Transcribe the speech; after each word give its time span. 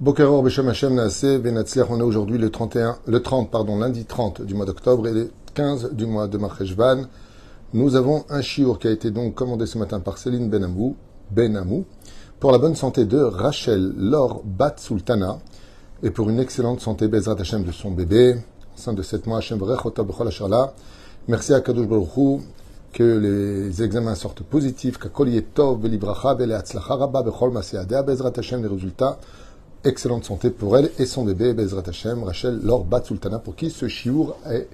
Bokeror 0.00 0.44
Beshem 0.44 0.68
Hashem 0.68 0.94
Naaseh 0.94 1.38
Benatzliach, 1.38 1.90
on 1.90 1.98
est 1.98 2.04
aujourd'hui 2.04 2.38
le 2.38 2.50
31, 2.50 2.98
le 3.04 3.20
30, 3.20 3.50
pardon, 3.50 3.80
lundi 3.80 4.04
30 4.04 4.42
du 4.42 4.54
mois 4.54 4.64
d'octobre 4.64 5.08
et 5.08 5.12
le 5.12 5.32
15 5.54 5.90
du 5.90 6.06
mois 6.06 6.28
de 6.28 6.38
Marcheshvan. 6.38 7.08
Nous 7.72 7.96
avons 7.96 8.24
un 8.30 8.40
chiour 8.40 8.78
qui 8.78 8.86
a 8.86 8.92
été 8.92 9.10
donc 9.10 9.34
commandé 9.34 9.66
ce 9.66 9.76
matin 9.76 9.98
par 9.98 10.18
Céline 10.18 10.48
Benamou, 10.48 10.94
Benamou, 11.32 11.84
pour 12.38 12.52
la 12.52 12.58
bonne 12.58 12.76
santé 12.76 13.06
de 13.06 13.18
Rachel 13.18 13.92
Laure 13.96 14.42
Bat 14.44 14.76
Sultana 14.76 15.40
et 16.04 16.12
pour 16.12 16.30
une 16.30 16.38
excellente 16.38 16.80
santé 16.80 17.08
Bezrat 17.08 17.34
Hashem 17.40 17.64
de 17.64 17.72
son 17.72 17.90
bébé, 17.90 18.36
enceinte 18.76 18.94
de 18.94 19.02
7 19.02 19.26
mois, 19.26 19.38
Hashem. 19.38 19.58
Merci 21.26 21.54
à 21.54 21.60
Kadosh 21.60 21.88
Baruch 21.88 22.16
Hu, 22.16 22.38
que 22.92 23.02
les 23.02 23.82
examens 23.82 24.14
sortent 24.14 24.44
positifs, 24.44 24.96
qu'Akol 24.96 25.30
Yetov, 25.30 25.80
Belibracha, 25.80 26.36
Beleatzlacha, 26.36 26.94
Rabba, 26.94 27.24
Bechol 27.24 27.50
Bezrat 27.50 28.32
Hashem, 28.36 28.62
les 28.62 28.68
résultats 28.68 29.18
excellente 29.84 30.24
santé 30.24 30.50
pour 30.50 30.76
elle 30.76 30.90
et 30.98 31.06
son 31.06 31.24
bébé, 31.24 31.54
Bezrat 31.54 31.82
Hashem, 31.86 32.22
Rachel 32.24 32.60
Laure 32.62 32.84
Bat 32.84 33.04
Sultana, 33.04 33.38
pour 33.38 33.56
qui 33.56 33.70
ce 33.70 33.88
chiour 33.88 34.36
est 34.50 34.68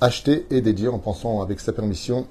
acheté 0.00 0.46
et 0.50 0.60
dédié 0.60 0.88
en 0.88 0.98
pensant 0.98 1.42
avec 1.42 1.60
sa 1.60 1.72
permission 1.72 2.26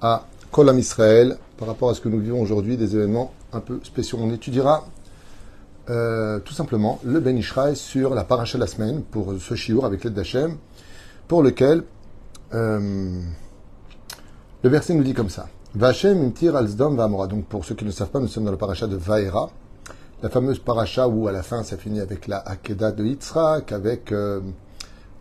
à 0.00 0.26
Kolam 0.50 0.78
Israël 0.78 1.38
par 1.58 1.68
rapport 1.68 1.90
à 1.90 1.94
ce 1.94 2.00
que 2.00 2.08
nous 2.08 2.20
vivons 2.20 2.40
aujourd'hui, 2.40 2.76
des 2.76 2.96
événements 2.96 3.32
un 3.52 3.60
peu 3.60 3.80
spéciaux. 3.82 4.18
On 4.20 4.32
étudiera 4.32 4.86
euh, 5.88 6.38
tout 6.40 6.52
simplement 6.54 7.00
le 7.04 7.20
Ben 7.20 7.36
Ishraï 7.36 7.76
sur 7.76 8.14
la 8.14 8.24
paracha 8.24 8.58
de 8.58 8.60
la 8.60 8.66
semaine 8.66 9.02
pour 9.02 9.34
ce 9.40 9.54
chiour 9.54 9.84
avec 9.84 10.04
l'aide 10.04 10.14
d'Hachem, 10.14 10.56
pour 11.28 11.42
lequel 11.42 11.84
euh, 12.54 13.20
le 14.62 14.68
verset 14.68 14.94
nous 14.94 15.04
dit 15.04 15.14
comme 15.14 15.30
ça. 15.30 15.48
Vachem 15.74 16.20
imtir 16.24 16.56
al 16.56 16.66
zdom 16.66 16.96
va 16.96 17.26
Donc 17.28 17.44
pour 17.46 17.64
ceux 17.64 17.76
qui 17.76 17.84
ne 17.84 17.92
savent 17.92 18.08
pas, 18.08 18.18
nous 18.18 18.28
sommes 18.28 18.44
dans 18.44 18.50
la 18.50 18.56
paracha 18.56 18.86
de 18.86 18.96
Vaera 18.96 19.50
la 20.22 20.28
fameuse 20.28 20.58
paracha 20.58 21.08
où 21.08 21.28
à 21.28 21.32
la 21.32 21.42
fin 21.42 21.62
ça 21.62 21.76
finit 21.76 22.00
avec 22.00 22.26
la 22.28 22.38
Hakeda 22.38 22.92
de 22.92 23.04
Yitzhak, 23.04 23.72
avec 23.72 24.12
euh, 24.12 24.40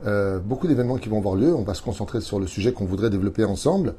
euh, 0.06 0.40
beaucoup 0.40 0.68
d'événements 0.68 0.98
qui 0.98 1.10
vont 1.10 1.20
avoir 1.20 1.36
lieu. 1.36 1.54
On 1.56 1.64
va 1.64 1.74
se 1.74 1.82
concentrer 1.82 2.22
sur 2.22 2.40
le 2.40 2.48
sujet 2.48 2.74
qu'on 2.74 2.86
voudrait 2.86 3.10
développer 3.10 3.46
ensemble. 3.46 3.96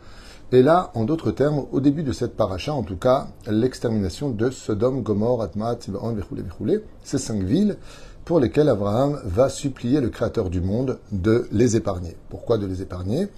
Et 0.53 0.63
là, 0.63 0.91
en 0.95 1.05
d'autres 1.05 1.31
termes, 1.31 1.65
au 1.71 1.81
début 1.81 2.03
de 2.03 2.13
cette 2.13 2.37
paracha, 2.37 2.75
en 2.75 2.83
tout 2.83 2.97
cas, 2.97 3.29
l'extermination 3.49 4.31
de 4.31 4.51
Sodome, 4.51 5.03
Gomorre, 5.03 5.43
Atma, 5.43 5.75
Tzibon, 5.75 6.13
Vechoulé, 6.13 6.43
Vechoulé, 6.43 6.81
ces 7.05 7.19
cinq 7.19 7.43
villes 7.43 7.77
pour 8.25 8.41
lesquelles 8.41 8.69
Abraham 8.69 9.21
va 9.25 9.49
supplier 9.49 10.01
le 10.01 10.09
Créateur 10.09 10.51
du 10.51 10.61
monde 10.61 10.99
de 11.13 11.47
les 11.53 11.77
épargner. 11.77 12.17
Pourquoi 12.29 12.59
de 12.59 12.67
les 12.67 12.83
épargner? 12.83 13.29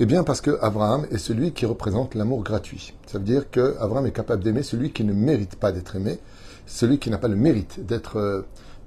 Eh 0.00 0.06
bien 0.06 0.24
parce 0.24 0.40
que 0.40 0.58
Abraham 0.60 1.06
est 1.12 1.18
celui 1.18 1.52
qui 1.52 1.66
représente 1.66 2.16
l'amour 2.16 2.42
gratuit. 2.42 2.94
Ça 3.06 3.18
veut 3.18 3.24
dire 3.24 3.48
que 3.50 3.76
Abraham 3.78 4.06
est 4.06 4.12
capable 4.12 4.42
d'aimer 4.42 4.64
celui 4.64 4.90
qui 4.90 5.04
ne 5.04 5.12
mérite 5.12 5.54
pas 5.54 5.70
d'être 5.70 5.94
aimé, 5.94 6.18
celui 6.66 6.98
qui 6.98 7.10
n'a 7.10 7.18
pas 7.18 7.28
le 7.28 7.36
mérite 7.36 7.86
d'être 7.86 8.16
euh, 8.16 8.42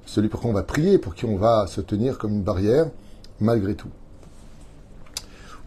celui 0.06 0.28
pour 0.28 0.42
qui 0.42 0.48
on 0.48 0.54
va 0.54 0.64
prier, 0.64 0.98
pour 0.98 1.16
qui 1.16 1.24
on 1.24 1.38
va 1.38 1.66
se 1.68 1.80
tenir 1.80 2.18
comme 2.18 2.34
une 2.34 2.42
barrière, 2.42 2.88
malgré 3.40 3.76
tout. 3.76 3.88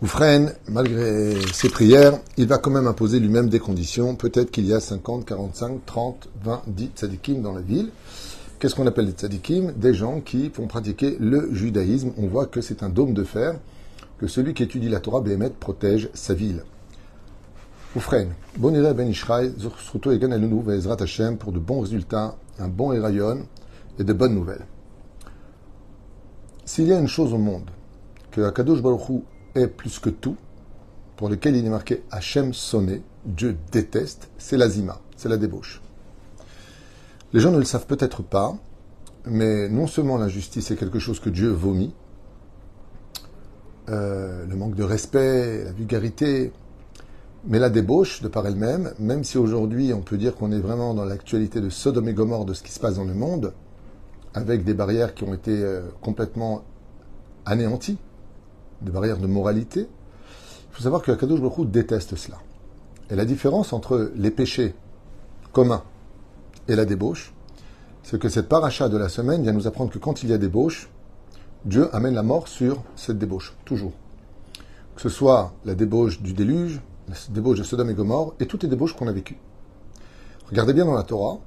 Ou 0.02 0.06
freine, 0.06 0.52
malgré 0.68 1.34
ses 1.54 1.70
prières, 1.70 2.18
il 2.36 2.46
va 2.46 2.58
quand 2.58 2.70
même 2.70 2.86
imposer 2.86 3.18
lui-même 3.18 3.48
des 3.48 3.60
conditions. 3.60 4.16
Peut-être 4.16 4.50
qu'il 4.50 4.66
y 4.66 4.74
a 4.74 4.80
50, 4.80 5.24
45, 5.24 5.86
30, 5.86 6.28
20, 6.42 6.62
10 6.66 6.90
tzadikim 6.96 7.40
dans 7.40 7.52
la 7.52 7.60
ville. 7.62 7.90
Qu'est-ce 8.58 8.74
qu'on 8.74 8.86
appelle 8.86 9.06
des 9.06 9.12
tzadikim? 9.12 9.72
Des 9.72 9.94
gens 9.94 10.20
qui 10.20 10.50
vont 10.50 10.66
pratiquer 10.66 11.16
le 11.18 11.48
judaïsme. 11.54 12.12
On 12.18 12.26
voit 12.26 12.46
que 12.46 12.60
c'est 12.60 12.82
un 12.82 12.90
dôme 12.90 13.14
de 13.14 13.24
fer, 13.24 13.54
que 14.20 14.26
celui 14.26 14.52
qui 14.52 14.62
étudie 14.62 14.90
la 14.90 15.00
Torah, 15.00 15.22
Béhémet, 15.22 15.48
protège 15.48 16.10
sa 16.12 16.34
ville. 16.34 16.62
Oufren, 17.96 18.28
bon 18.58 18.70
ben 18.70 19.08
Ishraï, 19.08 19.50
Zursruto 19.58 20.12
et 20.12 20.18
Ganalunu, 20.18 20.62
Vezrat 20.62 20.98
Hashem, 21.00 21.38
pour 21.38 21.52
de 21.52 21.58
bons 21.58 21.80
résultats, 21.80 22.36
un 22.58 22.68
bon 22.68 22.92
Erayon 22.92 23.46
et 23.98 24.04
de 24.04 24.12
bonnes 24.12 24.34
nouvelles. 24.34 24.66
S'il 26.66 26.86
y 26.86 26.92
a 26.92 26.98
une 26.98 27.08
chose 27.08 27.32
au 27.32 27.38
monde 27.38 27.70
que 28.30 28.42
Akadosh 28.42 28.82
Baruch 28.82 29.22
est 29.54 29.68
plus 29.68 29.98
que 29.98 30.10
tout, 30.10 30.36
pour 31.16 31.30
lequel 31.30 31.56
il 31.56 31.64
est 31.64 31.70
marqué 31.70 32.02
Hashem 32.10 32.52
sonné, 32.52 33.02
Dieu 33.24 33.56
déteste, 33.72 34.28
c'est 34.36 34.58
la 34.58 34.68
zima, 34.68 35.00
c'est 35.16 35.30
la 35.30 35.38
débauche. 35.38 35.80
Les 37.32 37.40
gens 37.40 37.52
ne 37.52 37.58
le 37.58 37.64
savent 37.64 37.86
peut-être 37.86 38.22
pas, 38.22 38.54
mais 39.24 39.70
non 39.70 39.86
seulement 39.86 40.18
l'injustice 40.18 40.70
est 40.70 40.76
quelque 40.76 40.98
chose 40.98 41.20
que 41.20 41.30
Dieu 41.30 41.48
vomit, 41.48 41.94
euh, 43.90 44.46
le 44.46 44.56
manque 44.56 44.74
de 44.74 44.84
respect, 44.84 45.64
la 45.64 45.72
vulgarité, 45.72 46.52
mais 47.46 47.58
la 47.58 47.70
débauche, 47.70 48.22
de 48.22 48.28
par 48.28 48.46
elle-même, 48.46 48.92
même 48.98 49.24
si 49.24 49.38
aujourd'hui 49.38 49.92
on 49.92 50.00
peut 50.00 50.16
dire 50.16 50.36
qu'on 50.36 50.52
est 50.52 50.58
vraiment 50.58 50.94
dans 50.94 51.04
l'actualité 51.04 51.60
de 51.60 51.70
Sodome 51.70 52.08
et 52.08 52.14
Gomorre 52.14 52.44
de 52.44 52.54
ce 52.54 52.62
qui 52.62 52.70
se 52.72 52.78
passe 52.78 52.96
dans 52.96 53.04
le 53.04 53.14
monde, 53.14 53.52
avec 54.34 54.64
des 54.64 54.74
barrières 54.74 55.14
qui 55.14 55.24
ont 55.24 55.34
été 55.34 55.50
euh, 55.50 55.82
complètement 56.00 56.62
anéanties, 57.46 57.98
des 58.82 58.92
barrières 58.92 59.18
de 59.18 59.26
moralité, 59.26 59.80
il 59.80 60.76
faut 60.76 60.82
savoir 60.82 61.02
que 61.02 61.10
Akadosh 61.10 61.40
Baruch 61.40 61.68
déteste 61.68 62.16
cela. 62.16 62.38
Et 63.10 63.16
la 63.16 63.24
différence 63.24 63.72
entre 63.72 64.12
les 64.14 64.30
péchés 64.30 64.74
communs 65.52 65.82
et 66.68 66.76
la 66.76 66.84
débauche, 66.84 67.32
c'est 68.04 68.20
que 68.20 68.28
cette 68.28 68.48
paracha 68.48 68.88
de 68.88 68.96
la 68.96 69.08
semaine 69.08 69.42
vient 69.42 69.52
nous 69.52 69.66
apprendre 69.66 69.90
que 69.90 69.98
quand 69.98 70.22
il 70.22 70.30
y 70.30 70.32
a 70.32 70.38
débauche, 70.38 70.88
Dieu 71.66 71.94
amène 71.94 72.14
la 72.14 72.22
mort 72.22 72.48
sur 72.48 72.82
cette 72.96 73.18
débauche, 73.18 73.54
toujours. 73.66 73.92
Que 74.96 75.02
ce 75.02 75.10
soit 75.10 75.52
la 75.66 75.74
débauche 75.74 76.22
du 76.22 76.32
déluge, 76.32 76.80
la 77.06 77.14
débauche 77.28 77.58
de 77.58 77.64
Sodome 77.64 77.90
et 77.90 77.94
Gomorre 77.94 78.32
et 78.40 78.46
toutes 78.46 78.62
les 78.62 78.68
débauches 78.68 78.96
qu'on 78.96 79.08
a 79.08 79.12
vécues. 79.12 79.36
Regardez 80.48 80.72
bien 80.72 80.86
dans 80.86 80.94
la 80.94 81.02
Torah, 81.02 81.38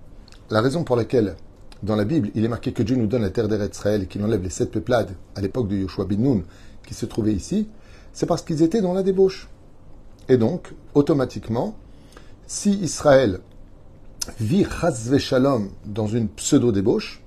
la 0.52 0.62
raison 0.62 0.84
pour 0.84 0.96
laquelle, 0.96 1.36
dans 1.82 1.96
la 1.96 2.06
Bible, 2.06 2.30
il 2.36 2.46
est 2.46 2.48
marqué 2.48 2.74
que 2.74 2.84
Dieu 2.84 2.96
nous 2.96 3.08
donne 3.08 3.24
la 3.24 3.32
terre 3.32 3.48
d'Israël 3.48 4.04
et 4.04 4.06
qu'il 4.06 4.24
enlève 4.24 4.44
les 4.44 4.52
sept 4.52 4.70
peuplades 4.70 5.16
à 5.36 5.42
l'époque 5.42 5.68
de 5.68 5.78
Yoshua 5.78 6.06
bin 6.06 6.18
Nun 6.18 6.44
qui 6.86 6.94
se 6.94 7.08
trouvaient 7.08 7.34
ici, 7.34 7.68
c'est 8.14 8.28
parce 8.28 8.44
qu'ils 8.44 8.62
étaient 8.62 8.82
dans 8.82 8.94
la 8.94 9.02
débauche. 9.02 9.50
Et 10.30 10.38
donc, 10.38 10.76
automatiquement, 10.94 11.76
si 12.46 12.72
Israël 12.74 13.40
vit 14.40 14.64
Chazve 14.64 15.18
Shalom 15.18 15.70
dans 15.86 16.08
une 16.08 16.30
pseudo-débauche, 16.30 17.24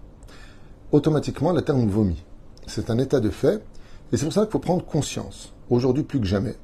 automatiquement 0.92 1.50
la 1.50 1.62
terre 1.62 1.76
nous 1.76 1.90
vomit. 1.90 2.22
C'est 2.66 2.90
un 2.90 2.98
état 2.98 3.20
de 3.20 3.30
fait, 3.30 3.62
et 4.12 4.16
c'est 4.16 4.24
pour 4.24 4.32
ça 4.32 4.42
qu'il 4.42 4.50
faut 4.50 4.58
prendre 4.58 4.84
conscience, 4.84 5.52
aujourd'hui 5.70 6.02
plus 6.02 6.20
que 6.20 6.26
jamais, 6.26 6.56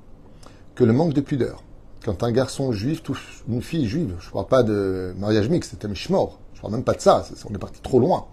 que 0.74 0.84
le 0.84 0.92
manque 0.92 1.14
de 1.14 1.20
pudeur. 1.20 1.62
Quand 2.04 2.24
un 2.24 2.32
garçon 2.32 2.72
juif 2.72 3.02
une 3.48 3.62
fille 3.62 3.86
juive, 3.86 4.16
je 4.20 4.28
ne 4.28 4.32
parle 4.32 4.46
pas 4.46 4.62
de 4.62 5.14
mariage 5.18 5.48
mixte, 5.48 5.70
c'est 5.70 5.84
un 5.84 5.88
mishmor, 5.88 6.38
je 6.54 6.58
ne 6.58 6.62
parle 6.62 6.74
même 6.74 6.84
pas 6.84 6.94
de 6.94 7.00
ça, 7.00 7.24
on 7.48 7.54
est 7.54 7.58
parti 7.58 7.80
trop 7.80 8.00
loin. 8.00 8.26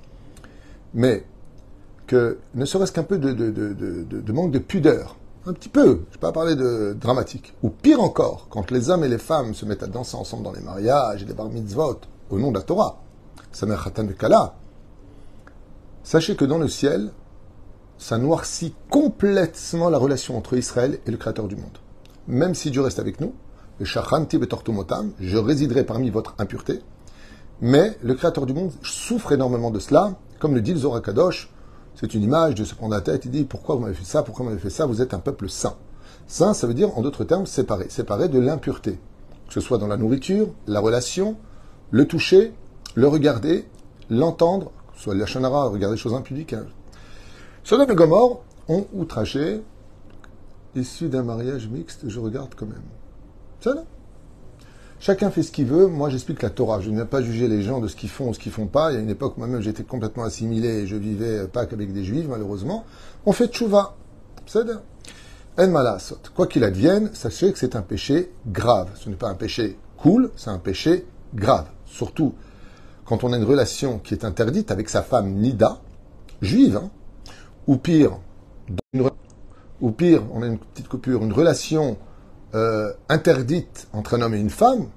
Mais 0.94 1.24
que 2.07 2.40
ne 2.56 2.66
serait-ce 2.66 2.91
qu'un 2.91 3.03
peu 3.03 3.19
de, 3.19 3.31
de, 3.31 4.31
manque 4.31 4.51
de 4.51 4.59
pudeur, 4.59 5.16
un 5.46 5.53
petit 5.53 5.69
peu, 5.69 5.86
je 5.86 5.91
ne 5.91 6.13
vais 6.13 6.19
pas 6.19 6.31
parler 6.31 6.56
de 6.56 6.97
dramatique, 7.00 7.53
ou 7.62 7.69
pire 7.69 8.01
encore, 8.01 8.47
quand 8.50 8.72
les 8.72 8.90
hommes 8.90 9.03
et 9.03 9.07
les 9.07 9.19
femmes 9.19 9.53
se 9.53 9.66
mettent 9.66 9.84
à 9.84 9.88
danser 9.88 10.18
ensemble 10.18 10.44
dans 10.44 10.51
les 10.51 10.62
mariages 10.62 11.22
et 11.22 11.25
les 11.25 11.34
bar 11.34 11.50
mitzvot, 11.50 12.00
au 12.31 12.40
nom 12.40 12.51
de 12.51 12.57
la 12.57 12.63
Torah, 12.63 13.00
Samer 13.51 13.78
Khatan 13.84 14.07
Kala, 14.07 14.56
sachez 16.03 16.36
que 16.36 16.46
dans 16.46 16.57
le 16.57 16.68
ciel, 16.68 17.12
ça 18.00 18.18
noircit 18.18 18.74
complètement 18.90 19.90
la 19.90 20.00
relation 20.00 20.36
entre 20.36 20.58
Israël 20.58 20.98
et 21.06 21.12
le 21.12 21.18
Créateur 21.18 21.48
du 21.48 21.56
monde 21.56 21.78
même 22.30 22.54
si 22.54 22.72
Dieu 22.72 22.82
reste 22.82 23.00
avec 23.00 23.20
nous, 23.20 23.34
je 23.82 25.38
résiderai 25.38 25.84
parmi 25.84 26.10
votre 26.12 26.36
impureté, 26.38 26.80
mais 27.60 27.98
le 28.04 28.14
Créateur 28.14 28.46
du 28.46 28.54
monde 28.54 28.72
souffre 28.84 29.32
énormément 29.32 29.72
de 29.72 29.80
cela, 29.80 30.14
comme 30.38 30.54
le 30.54 30.62
dit 30.62 30.74
le 30.74 30.80
Zohar 30.80 31.02
Kadosh, 31.02 31.52
c'est 31.96 32.14
une 32.14 32.22
image 32.22 32.56
de 32.56 32.64
se 32.64 32.76
prendre 32.76 32.94
la 32.94 33.02
tête, 33.02 33.26
il 33.26 33.32
dit 33.32 33.44
pourquoi 33.46 33.76
vous 33.76 33.82
m'avez 33.82 33.96
fait 33.96 34.06
ça, 34.06 34.22
pourquoi 34.22 34.46
vous 34.46 34.52
m'avez 34.52 34.62
fait 34.62 34.70
ça, 34.70 34.86
vous 34.86 35.02
êtes 35.02 35.14
un 35.14 35.20
peuple 35.20 35.50
saint. 35.50 35.76
Saint, 36.28 36.54
ça 36.54 36.68
veut 36.68 36.76
dire 36.76 36.96
en 36.98 37.02
d'autres 37.02 37.24
termes 37.24 37.48
séparé, 37.48 37.88
séparé 37.90 38.30
de 38.30 38.40
l'impureté, 38.40 39.00
que 39.48 39.54
ce 39.54 39.60
soit 39.60 39.80
dans 39.80 39.88
la 39.88 39.98
nourriture, 39.98 40.54
la 40.68 40.80
relation, 40.80 41.36
le 41.90 42.06
toucher, 42.06 42.54
le 42.94 43.07
regarder, 43.07 43.66
l'entendre, 44.10 44.72
soit 44.95 45.16
la 45.16 45.25
chanara, 45.25 45.66
regarder 45.66 45.95
des 45.95 46.02
choses 46.02 46.13
impudiques. 46.13 46.56
Sodome 47.63 47.91
et 47.91 47.95
Gomorre 47.95 48.41
ont 48.67 48.85
outragé 48.94 49.61
issu 50.75 51.09
d'un 51.09 51.23
mariage 51.23 51.67
mixte, 51.67 52.07
je 52.07 52.19
regarde 52.19 52.53
quand 52.56 52.65
même. 52.65 52.83
Ça 53.61 53.73
Chacun 55.01 55.31
fait 55.31 55.44
ce 55.44 55.51
qu'il 55.51 55.65
veut. 55.65 55.88
Moi, 55.88 56.09
j'explique 56.09 56.41
la 56.41 56.50
Torah. 56.50 56.81
Je 56.81 56.89
ne 56.89 56.95
viens 56.95 57.06
pas 57.06 57.21
juger 57.21 57.47
les 57.47 57.61
gens 57.61 57.79
de 57.79 57.88
ce 57.88 57.95
qu'ils 57.95 58.09
font 58.09 58.29
ou 58.29 58.33
ce 58.33 58.39
qu'ils 58.39 58.51
font 58.51 58.67
pas. 58.67 58.91
Il 58.91 58.95
y 58.95 58.97
a 58.97 59.01
une 59.01 59.09
époque, 59.09 59.38
moi-même, 59.38 59.61
j'étais 59.61 59.83
complètement 59.83 60.23
assimilé 60.23 60.67
et 60.67 60.88
je 60.88 60.97
vivais 60.97 61.47
pas 61.47 61.65
qu'avec 61.65 61.94
des 61.94 62.03
juifs, 62.03 62.27
malheureusement. 62.27 62.83
On 63.25 63.31
fait 63.31 63.47
tchouva. 63.47 63.95
C'est 64.45 64.59
En. 65.57 66.00
Quoi 66.35 66.47
qu'il 66.47 66.65
advienne, 66.65 67.11
sachez 67.13 67.53
que 67.53 67.59
c'est 67.59 67.77
un 67.77 67.81
péché 67.81 68.31
grave. 68.47 68.89
Ce 68.95 69.09
n'est 69.09 69.15
pas 69.15 69.29
un 69.29 69.35
péché 69.35 69.77
cool, 69.97 70.31
c'est 70.35 70.50
un 70.50 70.59
péché 70.59 71.06
grave. 71.33 71.67
Surtout 71.85 72.33
quand 73.09 73.23
on 73.23 73.33
a 73.33 73.38
une 73.38 73.44
relation 73.44 73.97
qui 73.97 74.13
est 74.13 74.23
interdite 74.23 74.69
avec 74.69 74.88
sa 74.88 75.01
femme 75.01 75.31
Nida, 75.31 75.79
juive, 76.44 76.77
hein, 76.77 76.91
ou 77.69 77.77
pire, 77.77 78.18
ou 79.80 79.92
pire, 79.92 80.24
on 80.33 80.42
a 80.42 80.48
une 80.48 80.57
petite 80.57 80.88
coupure, 80.88 81.24
une 81.24 81.31
relation 81.31 81.98
euh, 82.56 82.92
interdite 83.10 83.88
entre 83.94 84.16
un 84.16 84.24
homme 84.24 84.33
et 84.33 84.39
une 84.39 84.50
femme, 84.50 84.88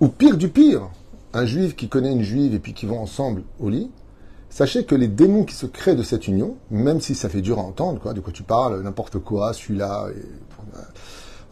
ou 0.00 0.08
pire 0.08 0.38
du 0.38 0.48
pire, 0.48 0.88
un 1.34 1.44
juif 1.44 1.76
qui 1.76 1.90
connaît 1.90 2.10
une 2.10 2.22
juive 2.22 2.54
et 2.54 2.58
puis 2.58 2.72
qui 2.72 2.86
vont 2.86 2.98
ensemble 2.98 3.42
au 3.60 3.68
lit, 3.68 3.90
Sachez 4.48 4.84
que 4.84 4.96
les 4.96 5.06
démons 5.06 5.44
qui 5.44 5.54
se 5.54 5.66
créent 5.66 5.94
de 5.94 6.02
cette 6.02 6.26
union, 6.26 6.56
même 6.72 7.00
si 7.00 7.14
ça 7.14 7.28
fait 7.28 7.40
dur 7.40 7.60
à 7.60 7.62
entendre, 7.62 8.00
quoi, 8.00 8.14
de 8.14 8.20
quoi 8.20 8.32
tu 8.32 8.42
parles, 8.42 8.80
n'importe 8.82 9.20
quoi, 9.20 9.52
celui-là. 9.52 10.06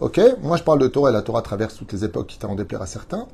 Ok, 0.01 0.21
moi 0.43 0.57
je 0.57 0.65
parle 0.65 0.81
de 0.81 0.89
Torah 0.89 1.11
et 1.11 1.13
la 1.13 1.23
Torah 1.23 1.43
traverse 1.43 1.77
toutes 1.77 1.93
les 1.93 2.05
époques, 2.05 2.27
qui 2.27 2.45
à 2.45 2.49
en 2.49 2.57
déplaire 2.57 2.83
à 2.83 2.87
certains. 2.87 3.29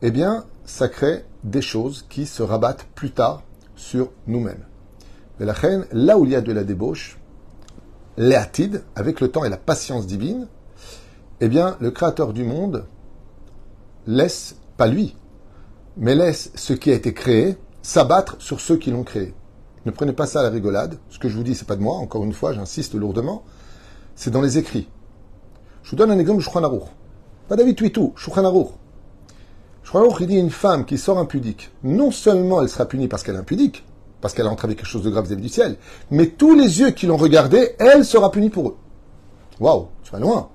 Eh 0.00 0.10
bien, 0.10 0.46
ça 0.64 0.88
crée 0.88 1.26
des 1.44 1.60
choses 1.60 2.06
qui 2.08 2.24
se 2.24 2.42
rabattent 2.42 2.86
plus 2.94 3.10
tard 3.10 3.42
sur 3.76 4.10
nous-mêmes. 4.26 4.64
Mais 5.42 5.46
la 5.46 5.54
reine, 5.54 5.86
là 5.90 6.18
où 6.18 6.24
il 6.24 6.30
y 6.30 6.36
a 6.36 6.40
de 6.40 6.52
la 6.52 6.62
débauche, 6.62 7.18
l'éatide, 8.16 8.84
avec 8.94 9.20
le 9.20 9.26
temps 9.26 9.42
et 9.42 9.48
la 9.48 9.56
patience 9.56 10.06
divine, 10.06 10.46
eh 11.40 11.48
bien, 11.48 11.76
le 11.80 11.90
créateur 11.90 12.32
du 12.32 12.44
monde 12.44 12.86
laisse, 14.06 14.54
pas 14.76 14.86
lui, 14.86 15.16
mais 15.96 16.14
laisse 16.14 16.52
ce 16.54 16.74
qui 16.74 16.92
a 16.92 16.94
été 16.94 17.12
créé 17.12 17.56
s'abattre 17.82 18.36
sur 18.38 18.60
ceux 18.60 18.76
qui 18.76 18.92
l'ont 18.92 19.02
créé. 19.02 19.34
Ne 19.84 19.90
prenez 19.90 20.12
pas 20.12 20.26
ça 20.26 20.38
à 20.38 20.42
la 20.44 20.50
rigolade. 20.50 21.00
Ce 21.10 21.18
que 21.18 21.28
je 21.28 21.36
vous 21.36 21.42
dis, 21.42 21.56
c'est 21.56 21.66
pas 21.66 21.74
de 21.74 21.82
moi. 21.82 21.96
Encore 21.96 22.22
une 22.22 22.34
fois, 22.34 22.52
j'insiste 22.52 22.94
lourdement. 22.94 23.42
C'est 24.14 24.30
dans 24.30 24.42
les 24.42 24.58
écrits. 24.58 24.88
Je 25.82 25.90
vous 25.90 25.96
donne 25.96 26.12
un 26.12 26.20
exemple 26.20 26.38
de 26.38 26.44
Shulchan 26.44 26.62
Aruch. 26.62 26.86
Pas 27.48 27.56
David 27.56 27.74
Tuitou, 27.74 28.12
Shulchan 28.14 28.44
Aruch. 28.44 28.68
Shulchan 29.82 30.04
Aruch, 30.04 30.20
il 30.20 30.28
dit 30.28 30.36
une 30.36 30.50
femme 30.50 30.84
qui 30.84 30.98
sort 30.98 31.18
impudique. 31.18 31.72
Non 31.82 32.12
seulement 32.12 32.62
elle 32.62 32.68
sera 32.68 32.86
punie 32.86 33.08
parce 33.08 33.24
qu'elle 33.24 33.34
est 33.34 33.38
impudique, 33.38 33.84
parce 34.22 34.32
qu'elle 34.32 34.46
a 34.46 34.50
entravé 34.50 34.74
quelque 34.74 34.86
chose 34.86 35.02
de 35.02 35.10
grave 35.10 35.26
vis-à-vis 35.26 35.42
du 35.42 35.48
ciel, 35.50 35.76
mais 36.10 36.28
tous 36.28 36.54
les 36.54 36.80
yeux 36.80 36.92
qui 36.92 37.06
l'ont 37.06 37.18
regardée, 37.18 37.72
elle 37.78 38.06
sera 38.06 38.30
punie 38.30 38.48
pour 38.48 38.68
eux. 38.68 38.76
Waouh, 39.60 39.88
tu 40.02 40.12
vas 40.12 40.18
loin. 40.18 40.48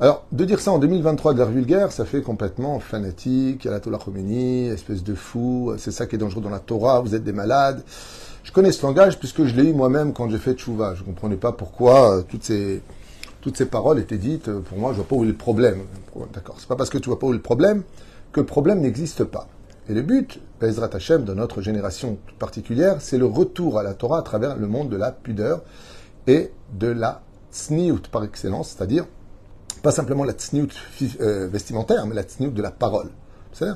Alors, 0.00 0.24
de 0.32 0.44
dire 0.44 0.60
ça 0.60 0.72
en 0.72 0.78
2023 0.78 1.32
de 1.32 1.38
l'air 1.38 1.48
vulgaire, 1.48 1.92
ça 1.92 2.04
fait 2.04 2.22
complètement 2.22 2.80
fanatique, 2.80 3.64
la 3.64 3.78
Khomeini, 3.80 4.66
espèce 4.66 5.04
de 5.04 5.14
fou, 5.14 5.72
c'est 5.78 5.92
ça 5.92 6.06
qui 6.06 6.16
est 6.16 6.18
dangereux 6.18 6.42
dans 6.42 6.50
la 6.50 6.58
Torah, 6.58 7.00
vous 7.00 7.14
êtes 7.14 7.24
des 7.24 7.32
malades. 7.32 7.82
Je 8.42 8.50
connais 8.50 8.72
ce 8.72 8.84
langage 8.84 9.18
puisque 9.18 9.44
je 9.44 9.54
l'ai 9.54 9.70
eu 9.70 9.72
moi-même 9.72 10.12
quand 10.12 10.28
j'ai 10.28 10.38
fait 10.38 10.54
Tchouva. 10.54 10.94
Je 10.96 11.02
ne 11.02 11.06
comprenais 11.06 11.36
pas 11.36 11.52
pourquoi 11.52 12.18
euh, 12.18 12.22
toutes 12.28 13.56
ces, 13.56 13.66
paroles 13.66 14.00
étaient 14.00 14.18
dites. 14.18 14.48
Euh, 14.48 14.58
pour 14.60 14.78
moi, 14.78 14.90
je 14.90 14.98
ne 14.98 15.02
vois 15.02 15.08
pas 15.08 15.14
où 15.14 15.22
est 15.22 15.28
le 15.28 15.34
problème. 15.34 15.82
D'accord. 16.34 16.56
C'est 16.58 16.66
pas 16.66 16.74
parce 16.74 16.90
que 16.90 16.98
tu 16.98 17.08
vois 17.08 17.20
pas 17.20 17.28
où 17.28 17.30
est 17.30 17.36
le 17.36 17.40
problème 17.40 17.84
que 18.32 18.40
le 18.40 18.46
problème 18.46 18.80
n'existe 18.80 19.22
pas. 19.24 19.46
Et 19.88 19.94
le 19.94 20.02
but, 20.02 20.40
Bezrat 20.60 20.90
Hashem, 20.92 21.24
de 21.24 21.34
notre 21.34 21.60
génération 21.60 22.18
particulière, 22.38 22.96
c'est 23.00 23.18
le 23.18 23.26
retour 23.26 23.78
à 23.78 23.82
la 23.82 23.94
Torah 23.94 24.18
à 24.18 24.22
travers 24.22 24.56
le 24.56 24.68
monde 24.68 24.90
de 24.90 24.96
la 24.96 25.10
pudeur 25.10 25.62
et 26.26 26.52
de 26.72 26.86
la 26.86 27.22
tsniout 27.52 28.02
par 28.10 28.22
excellence, 28.22 28.70
c'est-à-dire 28.70 29.06
pas 29.82 29.90
simplement 29.90 30.22
la 30.22 30.32
tsniout 30.32 30.68
euh, 31.20 31.48
vestimentaire, 31.48 32.06
mais 32.06 32.14
la 32.14 32.22
tsniout 32.22 32.52
de 32.52 32.62
la 32.62 32.70
parole. 32.70 33.10
C'est 33.52 33.66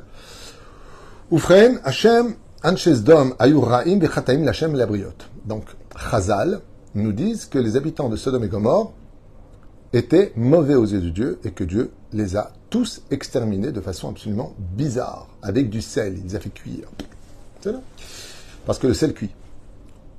Oufren, 1.33 1.81
Hashem, 1.85 2.35
Ayuraim, 2.63 3.97
Bechataim, 3.97 4.45
Labriot. 4.45 5.09
Donc, 5.45 5.65
Chazal 6.11 6.61
nous 6.95 7.13
disent 7.13 7.47
que 7.47 7.59
les 7.59 7.77
habitants 7.77 8.09
de 8.09 8.17
Sodome 8.17 8.45
et 8.45 8.49
Gomorre 8.49 8.93
étaient 9.93 10.33
mauvais 10.37 10.77
aux 10.77 10.87
yeux 10.87 11.01
de 11.01 11.11
Dieu 11.11 11.41
et 11.45 11.51
que 11.51 11.65
Dieu 11.65 11.91
les 12.13 12.37
a 12.37 12.53
tous 12.71 13.03
exterminés 13.11 13.73
de 13.73 13.81
façon 13.81 14.09
absolument 14.11 14.55
bizarre, 14.59 15.29
avec 15.43 15.71
du 15.71 15.83
sel, 15.83 16.19
il 16.19 16.25
les 16.25 16.37
a 16.37 16.41
fait 16.41 16.51
cuire. 16.51 16.89
Parce 18.65 18.79
que 18.79 18.87
le 18.87 18.95
sel 18.95 19.15
cuit. 19.15 19.31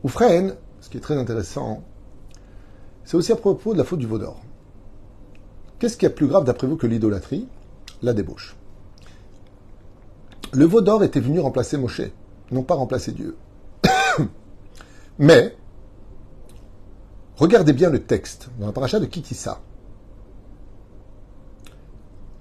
Oufren, 0.03 0.55
ce 0.81 0.89
qui 0.89 0.97
est 0.97 1.01
très 1.01 1.17
intéressant, 1.17 1.83
c'est 3.03 3.17
aussi 3.17 3.31
à 3.31 3.35
propos 3.35 3.73
de 3.73 3.77
la 3.77 3.83
faute 3.83 3.99
du 3.99 4.07
veau 4.07 4.19
d'or. 4.19 4.41
Qu'est-ce 5.79 5.97
qui 5.97 6.05
est 6.05 6.09
plus 6.09 6.27
grave 6.27 6.43
d'après 6.43 6.67
vous 6.67 6.77
que 6.77 6.87
l'idolâtrie? 6.87 7.47
La 8.01 8.13
débauche. 8.13 8.55
Le 10.53 10.65
veau 10.65 10.81
d'or 10.81 11.03
était 11.03 11.19
venu 11.19 11.39
remplacer 11.39 11.77
Moshe, 11.77 12.01
non 12.51 12.63
pas 12.63 12.75
remplacer 12.75 13.11
Dieu. 13.11 13.35
Mais, 15.19 15.55
regardez 17.35 17.73
bien 17.73 17.89
le 17.89 18.03
texte 18.03 18.49
dans 18.59 18.67
la 18.67 18.71
paracha 18.71 18.99
de 18.99 19.05
Kitissa, 19.05 19.61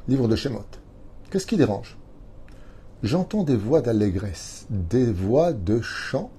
livre 0.08 0.28
de 0.28 0.36
Shemot. 0.36 0.64
Qu'est-ce 1.30 1.46
qui 1.46 1.56
dérange? 1.56 1.96
J'entends 3.02 3.42
des 3.42 3.56
voix 3.56 3.80
d'allégresse, 3.80 4.66
des 4.70 5.10
voix 5.10 5.52
de 5.52 5.80
chant. 5.80 6.30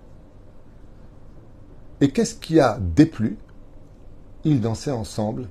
Et 2.02 2.10
qu'est-ce 2.12 2.36
qui 2.36 2.60
a 2.60 2.80
déplu? 2.80 3.38
Ils 4.44 4.62
dansaient 4.62 4.92
ensemble 4.92 5.50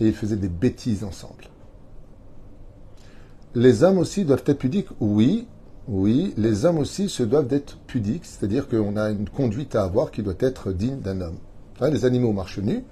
et 0.00 0.08
ils 0.08 0.14
faisaient 0.14 0.36
des 0.36 0.48
bêtises 0.48 1.04
ensemble. 1.04 1.44
Les 3.54 3.82
hommes 3.82 3.98
aussi 3.98 4.24
doivent 4.24 4.44
être 4.46 4.58
pudiques? 4.58 4.88
Oui, 5.00 5.46
oui, 5.88 6.34
les 6.36 6.64
hommes 6.64 6.78
aussi 6.78 7.08
se 7.08 7.22
doivent 7.22 7.48
d'être 7.48 7.78
pudiques, 7.86 8.24
c'est-à-dire 8.24 8.68
qu'on 8.68 8.96
a 8.96 9.10
une 9.10 9.28
conduite 9.28 9.74
à 9.74 9.82
avoir 9.82 10.10
qui 10.10 10.22
doit 10.22 10.34
être 10.38 10.72
digne 10.72 11.00
d'un 11.00 11.20
homme. 11.20 11.38
Les 11.80 12.04
animaux 12.04 12.32
marchent 12.32 12.60
nus, 12.60 12.84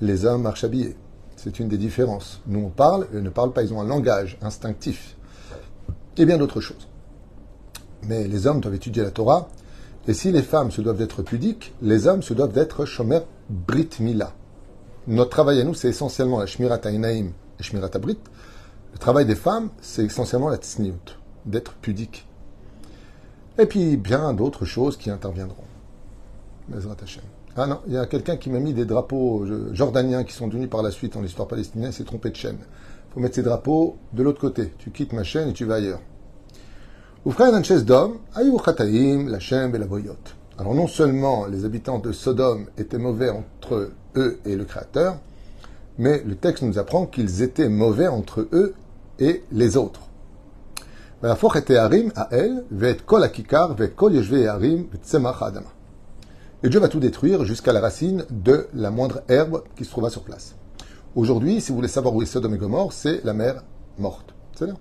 les 0.00 0.24
hommes 0.24 0.42
marchent 0.42 0.64
habillés. 0.64 0.96
C'est 1.36 1.58
une 1.58 1.68
des 1.68 1.78
différences. 1.78 2.40
Nous, 2.46 2.60
on 2.60 2.70
parle, 2.70 3.06
eux 3.14 3.20
ne 3.20 3.30
parlent 3.30 3.52
pas, 3.52 3.62
ils 3.62 3.72
ont 3.74 3.80
un 3.80 3.86
langage 3.86 4.38
instinctif. 4.42 5.16
Et 6.16 6.24
bien 6.24 6.38
d'autres 6.38 6.60
choses. 6.60 6.88
Mais 8.04 8.28
les 8.28 8.46
hommes 8.46 8.60
doivent 8.60 8.74
étudier 8.74 9.02
la 9.02 9.10
Torah, 9.10 9.48
et 10.06 10.14
si 10.14 10.30
les 10.30 10.42
femmes 10.42 10.70
se 10.70 10.82
doivent 10.82 10.98
d'être 10.98 11.22
pudiques, 11.22 11.74
les 11.80 12.06
hommes 12.06 12.22
se 12.22 12.34
doivent 12.34 12.52
d'être 12.52 12.84
shomer 12.84 13.20
brit 13.48 13.88
mila. 14.00 14.32
Notre 15.06 15.30
travail 15.30 15.60
à 15.60 15.64
nous, 15.64 15.74
c'est 15.74 15.88
essentiellement 15.88 16.38
la 16.38 16.46
shmirat 16.46 16.80
ainaim 16.84 17.28
et 17.58 17.62
shmirat 17.62 17.98
brit. 17.98 18.18
Le 18.92 18.98
travail 18.98 19.26
des 19.26 19.34
femmes, 19.34 19.70
c'est 19.80 20.04
essentiellement 20.04 20.48
la 20.48 20.56
tsniout, 20.56 21.18
d'être 21.46 21.74
pudique. 21.74 22.26
Et 23.58 23.66
puis 23.66 23.96
bien 23.96 24.32
d'autres 24.34 24.64
choses 24.64 24.96
qui 24.96 25.10
interviendront. 25.10 25.64
Ah 27.56 27.68
non, 27.68 27.78
il 27.86 27.92
y 27.92 27.98
a 27.98 28.06
quelqu'un 28.06 28.36
qui 28.36 28.50
m'a 28.50 28.58
mis 28.58 28.72
des 28.72 28.84
drapeaux 28.84 29.46
jordaniens 29.72 30.24
qui 30.24 30.32
sont 30.32 30.48
devenus 30.48 30.68
par 30.68 30.82
la 30.82 30.90
suite 30.90 31.16
en 31.16 31.22
histoire 31.22 31.46
palestinienne, 31.46 31.92
s'est 31.92 32.02
trompé 32.02 32.30
de 32.30 32.36
chaîne. 32.36 32.58
Il 32.58 33.14
faut 33.14 33.20
mettre 33.20 33.36
ces 33.36 33.42
drapeaux 33.42 33.96
de 34.12 34.24
l'autre 34.24 34.40
côté. 34.40 34.72
Tu 34.78 34.90
quittes 34.90 35.12
ma 35.12 35.22
chaîne 35.22 35.50
et 35.50 35.52
tu 35.52 35.64
vas 35.64 35.76
ailleurs. 35.76 36.00
Alors 40.58 40.74
non 40.74 40.88
seulement 40.88 41.46
les 41.46 41.64
habitants 41.64 42.00
de 42.00 42.10
Sodome 42.10 42.66
étaient 42.76 42.98
mauvais 42.98 43.30
entre 43.30 43.92
eux 44.16 44.38
et 44.44 44.56
le 44.56 44.64
Créateur, 44.64 45.18
mais 45.96 46.24
le 46.26 46.34
texte 46.34 46.64
nous 46.64 46.78
apprend 46.78 47.06
qu'ils 47.06 47.42
étaient 47.42 47.68
mauvais 47.68 48.08
entre 48.08 48.48
eux 48.52 48.74
et 49.20 49.44
les 49.52 49.76
autres. 49.76 50.00
Et 56.64 56.70
Dieu 56.70 56.80
va 56.80 56.88
tout 56.88 56.98
détruire 56.98 57.44
jusqu'à 57.44 57.74
la 57.74 57.80
racine 57.80 58.24
de 58.30 58.68
la 58.72 58.90
moindre 58.90 59.22
herbe 59.28 59.64
qui 59.76 59.84
se 59.84 59.90
trouva 59.90 60.08
sur 60.08 60.22
place. 60.22 60.56
Aujourd'hui, 61.14 61.60
si 61.60 61.68
vous 61.68 61.76
voulez 61.76 61.88
savoir 61.88 62.14
où 62.14 62.22
est 62.22 62.26
Sodome 62.26 62.54
et 62.54 62.58
Gomorre, 62.58 62.94
c'est 62.94 63.22
la 63.22 63.34
mer 63.34 63.62
morte. 63.98 64.34
C'est 64.56 64.66
là. 64.66 64.72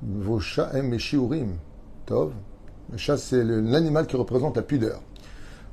Vos 0.00 0.40
chats 0.40 0.70
aiment 0.72 0.98
shiurim. 0.98 1.58
Tov. 2.06 2.32
Le 2.90 2.96
chat, 2.96 3.18
c'est 3.18 3.44
l'animal 3.44 4.06
qui 4.06 4.16
représente 4.16 4.56
la 4.56 4.62
pudeur. 4.62 5.02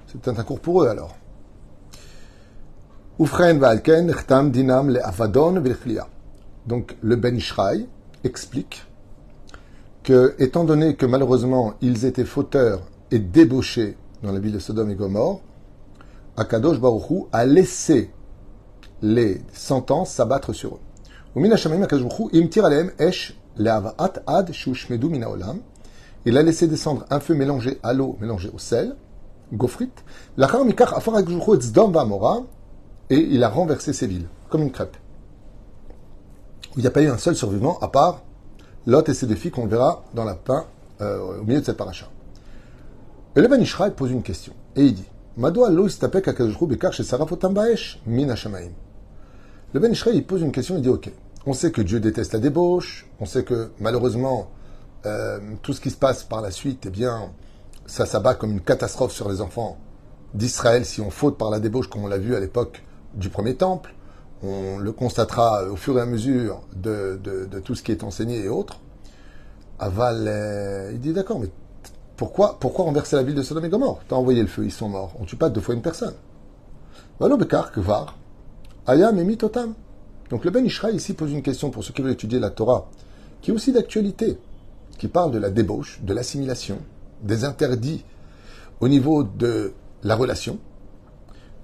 C'est 0.07 0.27
un 0.27 0.43
cours 0.43 0.59
pour 0.59 0.83
eux 0.83 0.89
alors. 0.89 1.15
dinam 3.17 4.89
le 4.89 5.05
avadon 5.05 5.63
Donc 6.67 6.97
le 7.01 7.15
Ben 7.15 7.37
Ishraï 7.37 7.87
explique 8.25 8.88
que, 10.03 10.35
étant 10.39 10.63
donné 10.63 10.95
que 10.95 11.05
malheureusement 11.05 11.73
ils 11.81 12.05
étaient 12.05 12.25
fauteurs 12.25 12.81
et 13.11 13.19
débauchés 13.19 13.97
dans 14.23 14.31
la 14.31 14.39
ville 14.39 14.53
de 14.53 14.59
Sodome 14.59 14.91
et 14.91 14.95
Gomorre, 14.95 15.41
Akadosh 16.37 16.79
Baruchou 16.79 17.27
a 17.31 17.45
laissé 17.45 18.11
les 19.01 19.41
sentences 19.53 20.11
s'abattre 20.11 20.53
sur 20.53 20.75
eux. 20.75 20.79
Il 26.25 26.37
a 26.37 26.43
laissé 26.43 26.67
descendre 26.67 27.05
un 27.09 27.19
feu 27.19 27.33
mélangé 27.35 27.79
à 27.83 27.93
l'eau, 27.93 28.17
mélangé 28.19 28.49
au 28.53 28.57
sel, 28.57 28.95
Gofrit, 29.53 29.91
et 33.09 33.17
il 33.17 33.43
a 33.43 33.49
renversé 33.49 33.93
ces 33.93 34.07
villes, 34.07 34.27
comme 34.49 34.61
une 34.61 34.71
crêpe. 34.71 34.97
Il 36.75 36.81
n'y 36.81 36.87
a 36.87 36.91
pas 36.91 37.01
eu 37.01 37.07
un 37.07 37.17
seul 37.17 37.35
survivant, 37.35 37.77
à 37.81 37.87
part 37.87 38.21
Lot 38.87 39.09
et 39.09 39.13
ses 39.13 39.27
filles 39.35 39.51
qu'on 39.51 39.67
verra 39.67 40.03
dans 40.13 40.23
la 40.23 40.35
pain 40.35 40.65
euh, 41.01 41.39
au 41.39 41.43
milieu 41.43 41.59
de 41.59 41.65
cette 41.65 41.77
paracha. 41.77 42.07
Et 43.35 43.41
le 43.41 43.47
Ben 43.47 43.61
Ishraï 43.61 43.91
pose 43.91 44.11
une 44.11 44.23
question, 44.23 44.53
et 44.75 44.83
il 44.83 44.95
dit 44.95 45.05
Le 45.37 45.51
Ben 49.79 49.91
Ishraï 49.91 50.15
il 50.15 50.25
pose 50.25 50.41
une 50.41 50.51
question, 50.51 50.75
il 50.75 50.81
dit 50.81 50.89
Ok, 50.89 51.11
on 51.45 51.53
sait 51.53 51.71
que 51.71 51.81
Dieu 51.81 51.99
déteste 51.99 52.33
la 52.33 52.39
débauche, 52.39 53.07
on 53.19 53.25
sait 53.25 53.43
que 53.43 53.71
malheureusement, 53.79 54.49
euh, 55.05 55.39
tout 55.61 55.73
ce 55.73 55.81
qui 55.81 55.89
se 55.89 55.97
passe 55.97 56.23
par 56.23 56.41
la 56.41 56.51
suite, 56.51 56.85
eh 56.87 56.89
bien, 56.89 57.31
ça 57.85 58.05
s'abat 58.05 58.35
comme 58.35 58.51
une 58.51 58.61
catastrophe 58.61 59.13
sur 59.13 59.29
les 59.29 59.41
enfants 59.41 59.77
d'Israël 60.33 60.85
si 60.85 61.01
on 61.01 61.09
faute 61.09 61.37
par 61.37 61.49
la 61.49 61.59
débauche, 61.59 61.87
comme 61.87 62.03
on 62.03 62.07
l'a 62.07 62.17
vu 62.17 62.35
à 62.35 62.39
l'époque 62.39 62.83
du 63.13 63.29
premier 63.29 63.55
temple. 63.55 63.93
On 64.41 64.77
le 64.77 64.91
constatera 64.91 65.65
au 65.65 65.75
fur 65.75 65.97
et 65.97 66.01
à 66.01 66.05
mesure 66.05 66.61
de, 66.75 67.19
tout 67.63 67.75
ce 67.75 67.83
qui 67.83 67.91
est 67.91 68.03
enseigné 68.03 68.39
et 68.45 68.49
autres. 68.49 68.79
Aval, 69.79 70.25
euh, 70.27 70.91
il 70.93 70.99
dit 70.99 71.13
d'accord, 71.13 71.39
mais 71.39 71.49
pourquoi, 72.15 72.57
pourquoi 72.59 72.85
renverser 72.85 73.15
la 73.15 73.23
ville 73.23 73.35
de 73.35 73.41
Sodome 73.41 73.65
et 73.65 73.69
Gomorre? 73.69 74.01
T'as 74.07 74.15
envoyé 74.15 74.41
le 74.41 74.47
feu, 74.47 74.65
ils 74.65 74.71
sont 74.71 74.89
morts. 74.89 75.13
On 75.19 75.25
tue 75.25 75.35
pas 75.37 75.49
deux 75.49 75.61
fois 75.61 75.75
une 75.75 75.81
personne. 75.81 76.15
Donc 80.29 80.45
le 80.45 80.51
Ben 80.51 80.65
Ishraï 80.65 80.95
ici 80.95 81.13
pose 81.13 81.31
une 81.31 81.41
question 81.41 81.69
pour 81.69 81.83
ceux 81.83 81.93
qui 81.93 82.01
veulent 82.01 82.11
étudier 82.13 82.39
la 82.39 82.49
Torah, 82.49 82.89
qui 83.41 83.51
est 83.51 83.53
aussi 83.53 83.71
d'actualité, 83.71 84.37
qui 84.97 85.07
parle 85.07 85.31
de 85.31 85.37
la 85.37 85.49
débauche, 85.49 85.99
de 86.01 86.13
l'assimilation, 86.13 86.79
des 87.23 87.43
interdits 87.43 88.05
au 88.79 88.87
niveau 88.87 89.23
de 89.23 89.73
la 90.03 90.15
relation. 90.15 90.59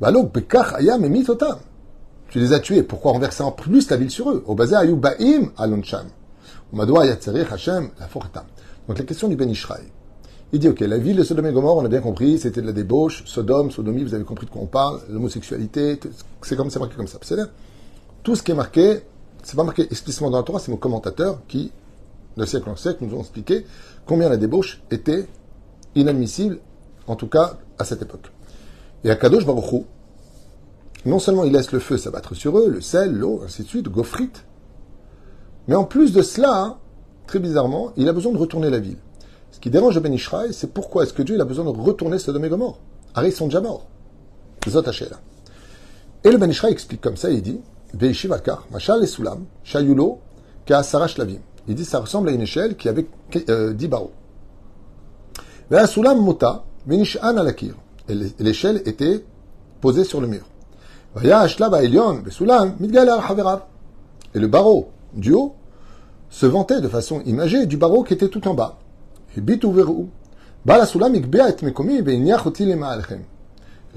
Valo 0.02 0.24
Bekar, 0.24 0.76
Ayam 0.76 1.06
et. 1.06 1.24
Tu 2.30 2.40
les 2.40 2.54
as 2.54 2.60
tués. 2.60 2.84
Pourquoi 2.84 3.12
renverser 3.14 3.44
en 3.44 3.52
plus 3.52 3.90
la 3.90 3.98
ville 3.98 4.12
sur 4.12 4.32
eux? 4.32 4.44
Donc 8.88 9.00
la 9.00 9.06
question 9.06 9.28
du 9.28 9.36
Ben 9.36 9.50
Ishraï. 9.50 9.84
Il 10.54 10.60
dit, 10.60 10.70
ok, 10.70 10.80
la 10.82 10.98
ville 10.98 11.18
de 11.18 11.24
Sodome 11.24 11.48
et 11.48 11.52
Gomorre, 11.52 11.78
on 11.78 11.86
a 11.86 11.88
bien 11.88 12.02
compris, 12.02 12.38
c'était 12.38 12.62
de 12.62 12.68
la 12.68 12.72
débauche, 12.72 13.24
Sodome, 13.26 13.72
Sodomie, 13.72 14.04
vous 14.04 14.14
avez 14.14 14.24
compris 14.24 14.46
de 14.46 14.52
quoi 14.52 14.62
on 14.62 14.68
parle, 14.68 15.02
l'homosexualité, 15.10 16.00
c'est 16.44 16.56
comme 16.56 16.70
c'est 16.70 16.80
marqué 16.80 16.96
comme 16.96 17.08
ça. 17.08 17.18
C'est. 17.22 17.36
Tout 18.22 18.36
ce 18.36 18.44
qui 18.44 18.52
est 18.52 18.56
marqué, 18.56 19.02
c'est 19.44 19.56
pas 19.56 19.64
marqué 19.64 19.84
explicitement 19.84 20.30
dans 20.30 20.38
la 20.38 20.44
Torah, 20.44 20.60
c'est 20.60 20.72
nos 20.72 20.78
commentateurs 20.78 21.42
qui, 21.48 21.72
de 22.38 22.46
siècle 22.46 22.70
en 22.70 22.76
siècle, 22.76 23.00
nous 23.02 23.16
ont 23.16 23.22
expliqué 23.22 23.66
combien 24.06 24.30
la 24.30 24.38
débauche 24.38 24.82
était 24.92 25.28
inadmissible, 25.96 26.60
en 27.08 27.16
tout 27.16 27.28
cas 27.28 27.58
à 27.80 27.84
cette 27.84 28.02
époque. 28.02 28.32
Et 29.04 29.10
à 29.10 29.16
Kadosh 29.16 29.46
Baruch 29.46 29.84
non 31.06 31.20
seulement 31.20 31.44
il 31.44 31.54
laisse 31.54 31.72
le 31.72 31.80
feu 31.80 31.98
s'abattre 31.98 32.36
sur 32.36 32.58
eux, 32.58 32.70
le 32.70 32.82
sel, 32.82 33.14
l'eau, 33.14 33.42
ainsi 33.46 33.64
de 33.64 33.68
suite, 33.68 33.90
gofrite, 33.90 34.46
mais 35.68 35.76
en 35.76 35.84
plus 35.84 36.14
de 36.14 36.22
cela, 36.22 36.78
très 37.28 37.40
bizarrement, 37.40 37.92
il 37.98 38.08
a 38.08 38.14
besoin 38.14 38.32
de 38.32 38.38
retourner 38.38 38.70
la 38.70 38.80
ville. 38.80 38.98
Ce 39.52 39.60
qui 39.60 39.70
dérange 39.70 40.00
Ben 40.00 40.14
Ishraï, 40.14 40.54
c'est 40.54 40.74
pourquoi 40.74 41.04
est-ce 41.04 41.14
que 41.14 41.24
Dieu 41.24 41.40
a 41.40 41.46
besoin 41.46 41.66
de 41.66 41.70
retourner 41.70 42.20
Sodome 42.20 42.46
et 42.46 42.50
Gomorre 42.50 42.80
Arrête, 43.14 43.34
ils 43.34 43.38
sont 43.38 43.46
déjà 43.46 43.62
morts. 43.62 43.88
Là. 44.66 45.20
Et 46.24 46.32
le 46.32 46.38
Ben 46.38 46.50
Ishraï 46.50 46.72
explique 46.72 47.02
comme 47.02 47.18
ça, 47.18 47.30
il 47.30 47.42
dit 47.42 47.60
Veishivakar, 47.94 48.68
Machal 48.72 49.04
et 49.04 49.08
Shayulo, 49.64 50.20
Kaasara 50.66 51.08
Shlavim. 51.08 51.40
Il 51.68 51.76
dit 51.76 51.86
ça 51.86 52.00
ressemble 52.00 52.30
à 52.30 52.32
une 52.32 52.42
échelle 52.42 52.76
qui 52.76 52.90
avait 52.90 53.08
euh, 53.50 53.74
10 53.74 53.88
barreaux. 53.88 54.12
Sulam 55.88 56.22
Mota, 56.22 56.64
Alakir. 57.22 57.76
Et 58.08 58.16
l'échelle 58.40 58.84
était 58.86 59.26
posée 59.82 60.04
sur 60.04 60.22
le 60.22 60.28
mur. 60.28 60.46
Et 64.34 64.40
le 64.40 64.48
barreau 64.48 64.90
du 65.14 65.32
haut 65.32 65.56
se 66.30 66.46
vantait 66.46 66.82
de 66.82 66.90
façon 66.90 67.22
imagée 67.22 67.66
du 67.66 67.78
barreau 67.78 68.04
qui 68.04 68.14
était 68.14 68.28
tout 68.28 68.46
en 68.50 68.54
bas. 68.54 68.78
Et 69.38 69.40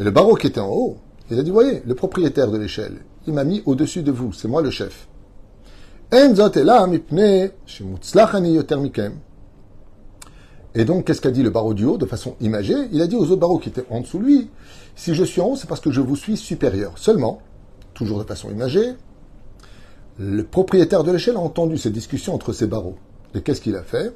le 0.04 0.10
barreau 0.10 0.34
qui 0.36 0.46
était 0.46 0.60
en 0.60 0.68
haut, 0.68 0.98
il 1.30 1.38
a 1.38 1.42
dit, 1.42 1.50
voyez, 1.50 1.82
le 1.84 1.94
propriétaire 1.94 2.52
de 2.52 2.58
l'échelle, 2.58 2.98
il 3.26 3.32
m'a 3.32 3.44
mis 3.44 3.62
au-dessus 3.66 4.02
de 4.02 4.12
vous, 4.12 4.32
c'est 4.32 4.48
moi 4.48 4.62
le 4.62 4.70
chef. 4.70 5.08
Et 10.74 10.84
donc, 10.84 11.04
qu'est-ce 11.06 11.20
qu'a 11.20 11.30
dit 11.30 11.42
le 11.42 11.50
barreau 11.50 11.74
du 11.74 11.84
haut 11.84 11.98
de 11.98 12.06
façon 12.06 12.36
imagée? 12.40 12.76
Il 12.92 13.00
a 13.02 13.06
dit 13.06 13.16
aux 13.16 13.24
autres 13.24 13.36
barreaux 13.36 13.58
qui 13.58 13.68
étaient 13.68 13.86
en 13.90 14.00
dessous 14.00 14.18
de 14.18 14.24
lui, 14.24 14.50
si 14.96 15.14
je 15.14 15.24
suis 15.24 15.40
en 15.40 15.46
haut, 15.46 15.56
c'est 15.56 15.68
parce 15.68 15.80
que 15.80 15.90
je 15.90 16.00
vous 16.00 16.16
suis 16.16 16.36
supérieur. 16.36 16.92
Seulement, 16.96 17.40
toujours 17.94 18.18
de 18.18 18.24
façon 18.24 18.50
imagée, 18.50 18.94
le 20.18 20.42
propriétaire 20.44 21.04
de 21.04 21.12
l'échelle 21.12 21.36
a 21.36 21.40
entendu 21.40 21.78
ces 21.78 21.90
discussions 21.90 22.34
entre 22.34 22.52
ces 22.52 22.66
barreaux. 22.66 22.96
Et 23.34 23.40
qu'est-ce 23.42 23.60
qu'il 23.60 23.76
a 23.76 23.82
fait? 23.82 24.14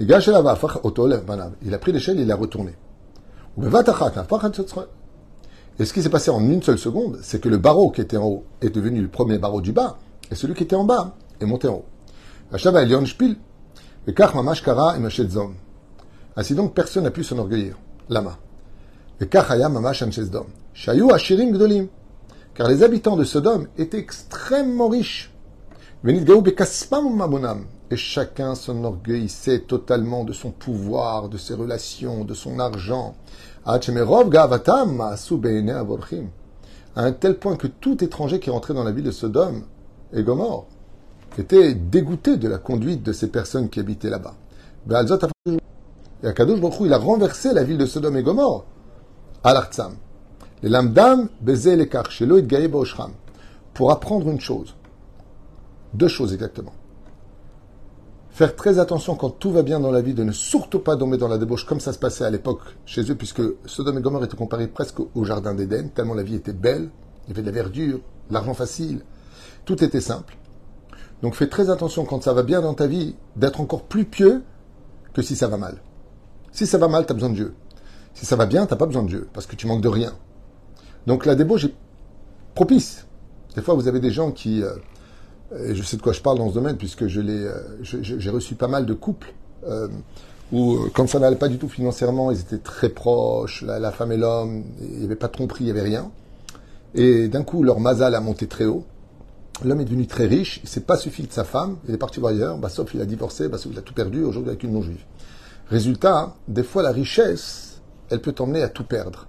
Il 0.00 1.74
a 1.74 1.78
pris 1.78 1.92
l'échelle 1.92 2.18
et 2.18 2.22
il 2.22 2.28
l'a 2.28 2.36
retourné. 2.36 2.72
Et 5.78 5.84
ce 5.84 5.92
qui 5.92 6.02
s'est 6.02 6.08
passé 6.08 6.30
en 6.30 6.40
une 6.40 6.62
seule 6.62 6.78
seconde, 6.78 7.18
c'est 7.22 7.40
que 7.40 7.48
le 7.48 7.58
barreau 7.58 7.90
qui 7.90 8.00
était 8.00 8.16
en 8.16 8.26
haut 8.26 8.44
est 8.60 8.70
devenu 8.70 9.00
le 9.00 9.08
premier 9.08 9.38
barreau 9.38 9.60
du 9.60 9.72
bas, 9.72 9.98
et 10.30 10.34
celui 10.34 10.54
qui 10.54 10.64
était 10.64 10.74
en 10.76 10.84
bas 10.84 11.14
est 11.40 11.46
monté 11.46 11.68
en 11.68 11.74
haut. 11.74 11.84
Ainsi 16.36 16.54
donc, 16.54 16.72
personne 16.74 17.04
n'a 17.04 17.10
pu 17.10 17.22
s'enorgueillir. 17.22 17.76
Lama. 18.08 18.38
Car 19.30 19.52
les 22.68 22.82
habitants 22.82 23.16
de 23.16 23.24
Sodome 23.24 23.66
étaient 23.76 23.98
extrêmement 23.98 24.88
riches. 24.88 25.30
Et 27.90 27.96
chacun 27.96 28.54
s'enorgueillissait 28.54 29.60
totalement 29.60 30.24
de 30.24 30.32
son 30.32 30.52
pouvoir, 30.52 31.28
de 31.28 31.36
ses 31.36 31.54
relations, 31.54 32.24
de 32.24 32.34
son 32.34 32.60
argent. 32.60 33.14
À 33.66 33.74
un 36.96 37.12
tel 37.12 37.38
point 37.38 37.56
que 37.56 37.66
tout 37.66 38.02
étranger 38.02 38.40
qui 38.40 38.48
rentrait 38.50 38.74
dans 38.74 38.84
la 38.84 38.92
ville 38.92 39.04
de 39.04 39.10
Sodome 39.10 39.64
et 40.14 40.22
Gomorre 40.22 40.66
était 41.36 41.74
dégoûté 41.74 42.36
de 42.36 42.48
la 42.48 42.58
conduite 42.58 43.02
de 43.02 43.12
ces 43.12 43.28
personnes 43.28 43.68
qui 43.68 43.80
habitaient 43.80 44.10
là-bas. 44.10 44.34
Et 46.22 46.26
Akadosh 46.26 46.60
Baruch 46.60 46.76
il 46.80 46.92
a 46.92 46.98
renversé 46.98 47.52
la 47.52 47.62
ville 47.62 47.78
de 47.78 47.86
Sodome 47.86 48.16
et 48.16 48.22
Gomorre 48.22 48.64
à 49.44 49.52
l'Artsam. 49.52 49.94
Les 50.62 50.68
lamdam 50.68 51.28
baiser 51.40 51.76
les 51.76 51.88
karchelo 51.88 52.38
et 52.38 52.70
Pour 53.74 53.92
apprendre 53.92 54.28
une 54.28 54.40
chose. 54.40 54.74
Deux 55.94 56.08
choses 56.08 56.32
exactement. 56.32 56.72
Faire 58.30 58.54
très 58.56 58.78
attention 58.78 59.14
quand 59.16 59.30
tout 59.30 59.50
va 59.50 59.62
bien 59.62 59.80
dans 59.80 59.90
la 59.90 60.00
vie, 60.00 60.14
de 60.14 60.22
ne 60.22 60.32
surtout 60.32 60.78
pas 60.80 60.96
tomber 60.96 61.16
dans 61.16 61.28
la 61.28 61.38
débauche 61.38 61.66
comme 61.66 61.80
ça 61.80 61.92
se 61.92 61.98
passait 61.98 62.24
à 62.24 62.30
l'époque 62.30 62.60
chez 62.86 63.02
eux, 63.10 63.14
puisque 63.14 63.42
Sodome 63.66 63.98
et 63.98 64.00
Gomorre 64.00 64.24
étaient 64.24 64.36
comparés 64.36 64.68
presque 64.68 65.00
au 65.00 65.24
jardin 65.24 65.54
d'Éden, 65.54 65.88
tellement 65.94 66.14
la 66.14 66.22
vie 66.22 66.36
était 66.36 66.52
belle, 66.52 66.90
il 67.26 67.30
y 67.30 67.32
avait 67.32 67.42
de 67.42 67.46
la 67.46 67.52
verdure, 67.52 68.00
l'argent 68.30 68.54
facile, 68.54 69.00
tout 69.64 69.82
était 69.82 70.00
simple. 70.00 70.36
Donc 71.22 71.34
fais 71.34 71.48
très 71.48 71.70
attention 71.70 72.04
quand 72.04 72.22
ça 72.22 72.32
va 72.32 72.42
bien 72.42 72.60
dans 72.60 72.74
ta 72.74 72.86
vie, 72.86 73.14
d'être 73.36 73.60
encore 73.60 73.82
plus 73.82 74.04
pieux 74.04 74.42
que 75.12 75.22
si 75.22 75.36
ça 75.36 75.48
va 75.48 75.56
mal. 75.56 75.78
Si 76.52 76.66
ça 76.66 76.78
va 76.78 76.88
mal, 76.88 77.06
tu 77.06 77.12
as 77.12 77.14
besoin 77.14 77.30
de 77.30 77.34
Dieu. 77.34 77.54
Si 78.14 78.26
ça 78.26 78.36
va 78.36 78.46
bien, 78.46 78.66
tu 78.66 78.76
pas 78.76 78.86
besoin 78.86 79.02
de 79.02 79.08
Dieu, 79.08 79.28
parce 79.32 79.46
que 79.46 79.56
tu 79.56 79.66
manques 79.66 79.82
de 79.82 79.88
rien. 79.88 80.12
Donc 81.06 81.26
la 81.26 81.34
débauche 81.34 81.64
est 81.64 81.74
propice. 82.54 83.06
Des 83.54 83.62
fois, 83.62 83.74
vous 83.74 83.88
avez 83.88 84.00
des 84.00 84.10
gens 84.10 84.30
qui... 84.30 84.62
Euh, 84.62 84.74
je 85.72 85.82
sais 85.82 85.96
de 85.96 86.02
quoi 86.02 86.12
je 86.12 86.20
parle 86.20 86.38
dans 86.38 86.50
ce 86.50 86.54
domaine, 86.54 86.76
puisque 86.76 87.06
je 87.06 87.20
l'ai, 87.20 87.44
euh, 87.44 87.54
j'ai 87.82 88.30
reçu 88.30 88.54
pas 88.54 88.68
mal 88.68 88.84
de 88.84 88.92
couples 88.92 89.32
euh, 89.66 89.88
où, 90.52 90.78
quand 90.94 91.08
ça 91.08 91.18
n'allait 91.18 91.36
pas 91.36 91.48
du 91.48 91.58
tout 91.58 91.68
financièrement, 91.68 92.30
ils 92.30 92.40
étaient 92.40 92.58
très 92.58 92.90
proches, 92.90 93.62
la, 93.62 93.90
femme 93.90 94.12
et 94.12 94.16
l'homme, 94.16 94.64
il 94.80 94.98
n'y 94.98 95.04
avait 95.04 95.16
pas 95.16 95.28
de 95.28 95.32
tromperie, 95.32 95.64
il 95.64 95.66
n'y 95.66 95.70
avait 95.70 95.88
rien. 95.88 96.10
Et 96.94 97.28
d'un 97.28 97.44
coup, 97.44 97.62
leur 97.62 97.80
mazal 97.80 98.14
a 98.14 98.20
monté 98.20 98.46
très 98.46 98.66
haut. 98.66 98.84
L'homme 99.64 99.80
est 99.80 99.84
devenu 99.84 100.06
très 100.06 100.26
riche, 100.26 100.60
il 100.62 100.68
s'est 100.68 100.82
pas 100.82 100.96
suffi 100.96 101.24
de 101.24 101.32
sa 101.32 101.42
femme, 101.42 101.78
il 101.88 101.94
est 101.94 101.98
parti 101.98 102.20
voir 102.20 102.32
ailleurs, 102.32 102.58
bah, 102.58 102.68
sauf 102.68 102.94
il 102.94 103.00
a 103.00 103.04
divorcé, 103.04 103.48
bah, 103.48 103.58
sauf 103.58 103.72
il 103.72 103.78
a 103.78 103.82
tout 103.82 103.94
perdu, 103.94 104.22
aujourd'hui 104.22 104.50
avec 104.50 104.62
une 104.62 104.72
non-juive. 104.72 105.04
Résultat, 105.68 106.34
des 106.46 106.62
fois 106.62 106.82
la 106.82 106.92
richesse, 106.92 107.82
elle 108.08 108.20
peut 108.20 108.32
t'emmener 108.32 108.62
à 108.62 108.68
tout 108.68 108.84
perdre. 108.84 109.26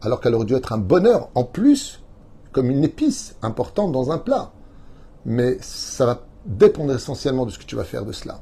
Alors 0.00 0.20
qu'elle 0.20 0.34
aurait 0.34 0.46
dû 0.46 0.54
être 0.54 0.72
un 0.72 0.78
bonheur 0.78 1.28
en 1.34 1.42
plus, 1.42 2.00
comme 2.52 2.70
une 2.70 2.84
épice 2.84 3.34
importante 3.42 3.90
dans 3.90 4.12
un 4.12 4.18
plat. 4.18 4.52
Mais 5.26 5.58
ça 5.60 6.06
va 6.06 6.22
dépendre 6.46 6.94
essentiellement 6.94 7.44
de 7.44 7.50
ce 7.50 7.58
que 7.58 7.64
tu 7.64 7.74
vas 7.74 7.84
faire 7.84 8.04
de 8.04 8.12
cela. 8.12 8.40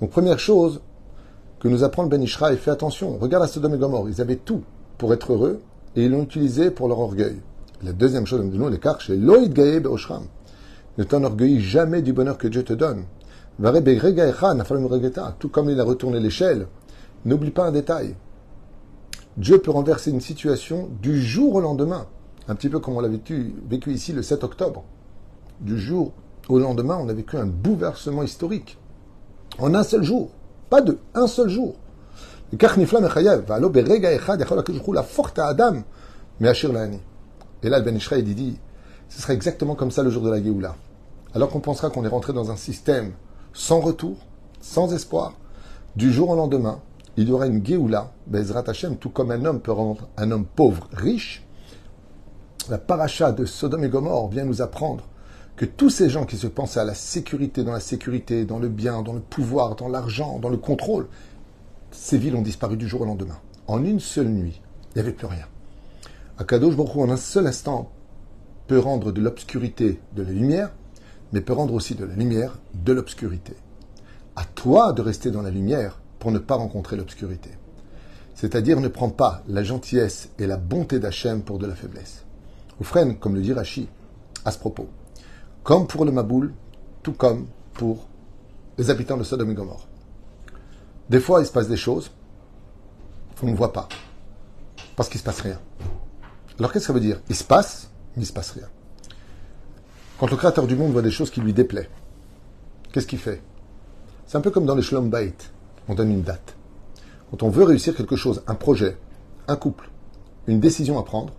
Donc 0.00 0.10
première 0.10 0.38
chose 0.38 0.80
que 1.60 1.68
nous 1.68 1.84
apprend 1.84 2.02
le 2.02 2.08
Ben 2.08 2.22
et 2.22 2.26
fais 2.26 2.70
attention, 2.70 3.18
regarde 3.18 3.44
à 3.44 3.46
Sodome 3.46 3.74
et 3.74 3.78
Gomorre, 3.78 4.08
ils 4.08 4.20
avaient 4.22 4.36
tout 4.36 4.62
pour 4.96 5.12
être 5.12 5.32
heureux 5.32 5.60
et 5.94 6.04
ils 6.04 6.10
l'ont 6.10 6.22
utilisé 6.22 6.70
pour 6.70 6.88
leur 6.88 7.00
orgueil. 7.00 7.40
La 7.82 7.92
deuxième 7.92 8.26
chose, 8.26 8.42
nous, 8.42 8.68
les 8.70 8.80
c'est 9.06 9.16
Loïd 9.16 9.52
Gaeb 9.52 9.86
Oshram. 9.86 10.24
Ne 10.98 11.04
t'enorgueillis 11.04 11.60
jamais 11.60 12.02
du 12.02 12.12
bonheur 12.12 12.38
que 12.38 12.48
Dieu 12.48 12.62
te 12.62 12.72
donne. 12.72 13.04
Tout 15.38 15.48
comme 15.48 15.70
il 15.70 15.80
a 15.80 15.84
retourné 15.84 16.20
l'échelle, 16.20 16.66
n'oublie 17.24 17.50
pas 17.50 17.66
un 17.66 17.72
détail. 17.72 18.14
Dieu 19.36 19.58
peut 19.58 19.70
renverser 19.70 20.10
une 20.10 20.20
situation 20.20 20.88
du 21.02 21.20
jour 21.20 21.54
au 21.54 21.60
lendemain. 21.60 22.06
Un 22.48 22.54
petit 22.54 22.68
peu 22.68 22.78
comme 22.78 22.96
on 22.96 23.00
l'a 23.00 23.08
vécu, 23.08 23.52
ici 23.88 24.12
le 24.12 24.22
7 24.22 24.44
octobre. 24.44 24.84
Du 25.60 25.78
jour 25.78 26.12
au 26.48 26.58
lendemain, 26.58 26.98
on 27.00 27.08
a 27.08 27.12
vécu 27.12 27.36
un 27.36 27.46
bouleversement 27.46 28.22
historique. 28.22 28.78
En 29.58 29.74
un 29.74 29.82
seul 29.82 30.02
jour. 30.02 30.30
Pas 30.70 30.80
deux, 30.80 30.98
un 31.14 31.26
seul 31.26 31.48
jour. 31.48 31.76
Et 32.52 32.56
là, 37.68 37.78
le 37.78 37.84
Ben 37.84 37.98
dit, 38.22 38.58
ce 39.08 39.22
sera 39.22 39.32
exactement 39.32 39.74
comme 39.74 39.90
ça 39.90 40.02
le 40.02 40.10
jour 40.10 40.22
de 40.22 40.30
la 40.30 40.42
Géoula. 40.42 40.76
Alors 41.36 41.50
qu'on 41.50 41.60
pensera 41.60 41.90
qu'on 41.90 42.02
est 42.02 42.08
rentré 42.08 42.32
dans 42.32 42.50
un 42.50 42.56
système 42.56 43.12
sans 43.52 43.80
retour, 43.80 44.16
sans 44.62 44.94
espoir, 44.94 45.34
du 45.94 46.10
jour 46.10 46.30
au 46.30 46.34
lendemain, 46.34 46.80
il 47.18 47.28
y 47.28 47.30
aura 47.30 47.46
une 47.46 47.62
Géoula, 47.62 48.14
Bezrat 48.26 48.64
Hashem, 48.66 48.96
tout 48.96 49.10
comme 49.10 49.30
un 49.30 49.44
homme 49.44 49.60
peut 49.60 49.70
rendre 49.70 50.08
un 50.16 50.30
homme 50.30 50.46
pauvre 50.46 50.88
riche. 50.94 51.46
La 52.70 52.78
paracha 52.78 53.32
de 53.32 53.44
Sodome 53.44 53.84
et 53.84 53.90
Gomorre 53.90 54.28
vient 54.28 54.46
nous 54.46 54.62
apprendre 54.62 55.04
que 55.56 55.66
tous 55.66 55.90
ces 55.90 56.08
gens 56.08 56.24
qui 56.24 56.38
se 56.38 56.46
pensaient 56.46 56.80
à 56.80 56.84
la 56.84 56.94
sécurité, 56.94 57.64
dans 57.64 57.72
la 57.72 57.80
sécurité, 57.80 58.46
dans 58.46 58.58
le 58.58 58.70
bien, 58.70 59.02
dans 59.02 59.12
le 59.12 59.20
pouvoir, 59.20 59.76
dans 59.76 59.88
l'argent, 59.88 60.38
dans 60.38 60.48
le 60.48 60.56
contrôle, 60.56 61.06
ces 61.90 62.16
villes 62.16 62.36
ont 62.36 62.40
disparu 62.40 62.78
du 62.78 62.88
jour 62.88 63.02
au 63.02 63.04
lendemain. 63.04 63.36
En 63.66 63.84
une 63.84 64.00
seule 64.00 64.28
nuit, 64.28 64.62
il 64.88 64.94
n'y 64.94 65.00
avait 65.02 65.12
plus 65.12 65.26
rien. 65.26 65.44
Akadosh 66.38 66.76
Baruch 66.76 66.96
en 66.96 67.10
un 67.10 67.18
seul 67.18 67.46
instant, 67.46 67.90
peut 68.68 68.78
rendre 68.78 69.12
de 69.12 69.20
l'obscurité 69.20 70.00
de 70.14 70.22
la 70.22 70.30
lumière, 70.30 70.72
mais 71.32 71.40
peut 71.40 71.52
rendre 71.52 71.74
aussi 71.74 71.94
de 71.94 72.04
la 72.04 72.14
lumière 72.14 72.58
de 72.74 72.92
l'obscurité. 72.92 73.54
À 74.36 74.44
toi 74.44 74.92
de 74.92 75.02
rester 75.02 75.30
dans 75.30 75.42
la 75.42 75.50
lumière 75.50 75.98
pour 76.18 76.30
ne 76.30 76.38
pas 76.38 76.56
rencontrer 76.56 76.96
l'obscurité. 76.96 77.50
C'est-à-dire 78.34 78.80
ne 78.80 78.88
prends 78.88 79.10
pas 79.10 79.42
la 79.48 79.62
gentillesse 79.62 80.28
et 80.38 80.46
la 80.46 80.56
bonté 80.56 80.98
d'Hachem 80.98 81.42
pour 81.42 81.58
de 81.58 81.66
la 81.66 81.74
faiblesse. 81.74 82.24
Ou 82.80 82.84
comme 83.18 83.34
le 83.34 83.40
dit 83.40 83.54
Rashi, 83.54 83.88
à 84.44 84.50
ce 84.50 84.58
propos. 84.58 84.88
Comme 85.62 85.86
pour 85.86 86.04
le 86.04 86.12
Maboul, 86.12 86.52
tout 87.02 87.14
comme 87.14 87.46
pour 87.72 88.06
les 88.76 88.90
habitants 88.90 89.16
de 89.16 89.24
Sodome 89.24 89.50
et 89.50 89.54
Gomorre. 89.54 89.88
Des 91.08 91.20
fois, 91.20 91.40
il 91.40 91.46
se 91.46 91.52
passe 91.52 91.68
des 91.68 91.76
choses 91.76 92.10
qu'on 93.40 93.46
ne 93.46 93.56
voit 93.56 93.72
pas. 93.72 93.88
Parce 94.96 95.08
qu'il 95.08 95.18
ne 95.18 95.20
se 95.20 95.24
passe 95.24 95.40
rien. 95.40 95.58
Alors 96.58 96.72
qu'est-ce 96.72 96.84
que 96.84 96.86
ça 96.88 96.92
veut 96.92 97.00
dire? 97.00 97.20
Il 97.28 97.36
se 97.36 97.44
passe, 97.44 97.90
mais 98.14 98.18
il 98.18 98.20
ne 98.20 98.26
se 98.26 98.32
passe 98.32 98.50
rien. 98.50 98.68
Quand 100.18 100.30
le 100.30 100.36
créateur 100.36 100.66
du 100.66 100.76
monde 100.76 100.92
voit 100.92 101.02
des 101.02 101.10
choses 101.10 101.30
qui 101.30 101.42
lui 101.42 101.52
déplaisent, 101.52 101.90
qu'est-ce 102.90 103.06
qu'il 103.06 103.18
fait? 103.18 103.42
C'est 104.26 104.38
un 104.38 104.40
peu 104.40 104.50
comme 104.50 104.64
dans 104.64 104.74
les 104.74 104.80
Shalom 104.80 105.10
Bait. 105.10 105.34
On 105.88 105.94
donne 105.94 106.10
une 106.10 106.22
date. 106.22 106.56
Quand 107.30 107.42
on 107.42 107.50
veut 107.50 107.64
réussir 107.64 107.94
quelque 107.94 108.16
chose, 108.16 108.42
un 108.46 108.54
projet, 108.54 108.96
un 109.46 109.56
couple, 109.56 109.90
une 110.46 110.58
décision 110.58 110.98
à 110.98 111.02
prendre, 111.02 111.34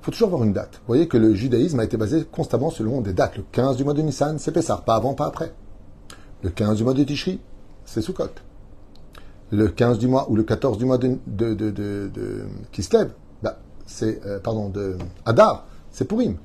il 0.00 0.04
faut 0.04 0.12
toujours 0.12 0.28
avoir 0.28 0.44
une 0.44 0.52
date. 0.52 0.74
Vous 0.74 0.86
voyez 0.86 1.08
que 1.08 1.16
le 1.16 1.34
judaïsme 1.34 1.80
a 1.80 1.84
été 1.84 1.96
basé 1.96 2.24
constamment 2.30 2.70
selon 2.70 3.00
des 3.00 3.12
dates. 3.12 3.36
Le 3.36 3.44
15 3.50 3.76
du 3.76 3.82
mois 3.82 3.92
de 3.92 4.02
Nissan, 4.02 4.38
c'est 4.38 4.52
Pessah, 4.52 4.82
pas 4.86 4.94
avant, 4.94 5.14
pas 5.14 5.26
après. 5.26 5.52
Le 6.44 6.50
15 6.50 6.76
du 6.76 6.84
mois 6.84 6.94
de 6.94 7.02
Tishri, 7.02 7.40
c'est 7.84 8.02
Sukkot. 8.02 8.30
Le 9.50 9.66
15 9.68 9.98
du 9.98 10.06
mois 10.06 10.30
ou 10.30 10.36
le 10.36 10.44
14 10.44 10.78
du 10.78 10.84
mois 10.84 10.96
de, 10.96 11.18
Kislev, 12.70 13.10
bah, 13.42 13.58
c'est, 13.84 14.24
euh, 14.26 14.38
pardon, 14.38 14.68
de 14.68 14.96
Adar, 15.26 15.66
c'est 15.90 16.06
Purim. 16.06 16.36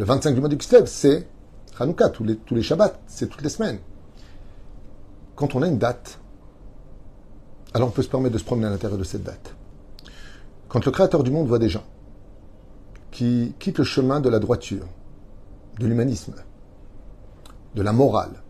Le 0.00 0.06
25 0.06 0.32
du 0.32 0.40
mois 0.40 0.48
de 0.48 0.54
Kislev, 0.54 0.86
c'est 0.86 1.28
Hanouka, 1.78 2.08
tous 2.08 2.24
les, 2.24 2.36
tous 2.36 2.54
les 2.54 2.62
Shabbats, 2.62 2.98
c'est 3.06 3.26
toutes 3.26 3.42
les 3.42 3.50
semaines. 3.50 3.80
Quand 5.36 5.54
on 5.54 5.60
a 5.60 5.68
une 5.68 5.76
date, 5.76 6.18
alors 7.74 7.88
on 7.88 7.90
peut 7.90 8.00
se 8.00 8.08
permettre 8.08 8.32
de 8.32 8.38
se 8.38 8.44
promener 8.44 8.66
à 8.66 8.70
l'intérieur 8.70 8.98
de 8.98 9.04
cette 9.04 9.24
date. 9.24 9.54
Quand 10.68 10.82
le 10.86 10.90
Créateur 10.90 11.22
du 11.22 11.30
monde 11.30 11.48
voit 11.48 11.58
des 11.58 11.68
gens 11.68 11.84
qui 13.10 13.54
quittent 13.58 13.76
le 13.76 13.84
chemin 13.84 14.20
de 14.20 14.30
la 14.30 14.38
droiture, 14.38 14.86
de 15.78 15.86
l'humanisme, 15.86 16.32
de 17.74 17.82
la 17.82 17.92
morale, 17.92 18.42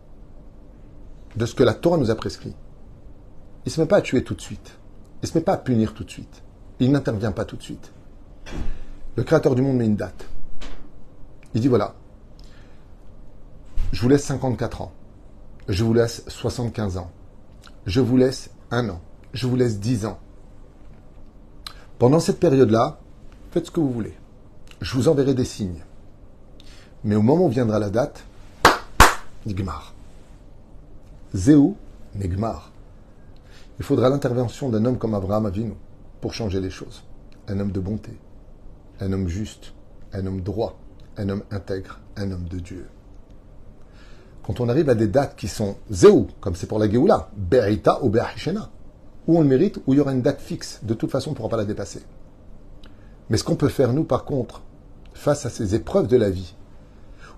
de 1.35 1.45
ce 1.45 1.53
que 1.53 1.63
la 1.63 1.73
Torah 1.73 1.97
nous 1.97 2.11
a 2.11 2.15
prescrit, 2.15 2.55
il 3.65 3.69
ne 3.69 3.71
se 3.71 3.81
met 3.81 3.87
pas 3.87 3.97
à 3.97 4.01
tuer 4.01 4.23
tout 4.23 4.35
de 4.35 4.41
suite. 4.41 4.79
Il 5.21 5.25
ne 5.25 5.27
se 5.27 5.37
met 5.37 5.43
pas 5.43 5.55
à 5.55 5.57
punir 5.57 5.93
tout 5.93 6.05
de 6.05 6.11
suite. 6.11 6.43
Il 6.79 6.93
n'intervient 6.93 7.33
pas 7.33 7.43
tout 7.43 7.57
de 7.57 7.61
suite. 7.61 7.91
Le 9.17 9.23
Créateur 9.23 9.53
du 9.53 9.61
monde 9.61 9.75
met 9.75 9.85
une 9.85 9.97
date. 9.97 10.29
Il 11.53 11.61
dit 11.61 11.67
voilà, 11.67 11.95
je 13.91 14.01
vous 14.01 14.09
laisse 14.09 14.23
54 14.23 14.81
ans, 14.81 14.91
je 15.67 15.83
vous 15.83 15.93
laisse 15.93 16.23
75 16.27 16.97
ans, 16.97 17.11
je 17.85 17.99
vous 17.99 18.17
laisse 18.17 18.49
un 18.71 18.89
an 18.89 19.01
je 19.33 19.47
vous 19.47 19.55
laisse 19.55 19.79
dix 19.79 20.05
ans. 20.05 20.19
Pendant 21.99 22.19
cette 22.19 22.39
période-là, 22.39 22.99
faites 23.51 23.67
ce 23.67 23.71
que 23.71 23.79
vous 23.79 23.91
voulez. 23.91 24.13
Je 24.81 24.95
vous 24.95 25.07
enverrai 25.07 25.33
des 25.33 25.45
signes. 25.45 25.83
Mais 27.03 27.15
au 27.15 27.21
moment 27.21 27.45
où 27.45 27.49
viendra 27.49 27.79
la 27.79 27.89
date, 27.89 28.23
Nigmar. 29.45 29.93
Zéou, 31.33 31.75
Nigmar. 32.15 32.71
Il 33.79 33.85
faudra 33.85 34.09
l'intervention 34.09 34.69
d'un 34.69 34.85
homme 34.85 34.97
comme 34.97 35.15
Abraham 35.15 35.45
Avinu 35.45 35.73
pour 36.19 36.33
changer 36.33 36.59
les 36.59 36.69
choses. 36.69 37.03
Un 37.47 37.59
homme 37.59 37.71
de 37.71 37.79
bonté, 37.79 38.11
un 38.99 39.11
homme 39.11 39.27
juste, 39.27 39.73
un 40.13 40.25
homme 40.27 40.41
droit, 40.41 40.77
un 41.17 41.29
homme 41.29 41.43
intègre, 41.51 41.99
un 42.15 42.31
homme 42.31 42.47
de 42.47 42.59
Dieu. 42.59 42.87
Quand 44.43 44.59
on 44.59 44.69
arrive 44.69 44.89
à 44.89 44.95
des 44.95 45.07
dates 45.07 45.35
qui 45.35 45.47
sont 45.47 45.75
Zéou, 45.89 46.27
comme 46.39 46.55
c'est 46.55 46.67
pour 46.67 46.79
la 46.79 46.89
Géoula, 46.89 47.29
Berita 47.35 48.03
ou 48.03 48.09
Berhishena, 48.09 48.69
ou 49.27 49.37
on 49.37 49.41
le 49.41 49.47
mérite, 49.47 49.77
ou 49.85 49.93
il 49.93 49.97
y 49.97 49.99
aura 49.99 50.13
une 50.13 50.21
date 50.21 50.41
fixe. 50.41 50.79
De 50.83 50.93
toute 50.93 51.11
façon, 51.11 51.29
on 51.29 51.33
ne 51.33 51.37
pourra 51.37 51.49
pas 51.49 51.57
la 51.57 51.65
dépasser. 51.65 52.01
Mais 53.29 53.37
ce 53.37 53.43
qu'on 53.43 53.55
peut 53.55 53.69
faire, 53.69 53.93
nous, 53.93 54.03
par 54.03 54.25
contre, 54.25 54.63
face 55.13 55.45
à 55.45 55.49
ces 55.49 55.75
épreuves 55.75 56.07
de 56.07 56.17
la 56.17 56.29
vie, 56.29 56.55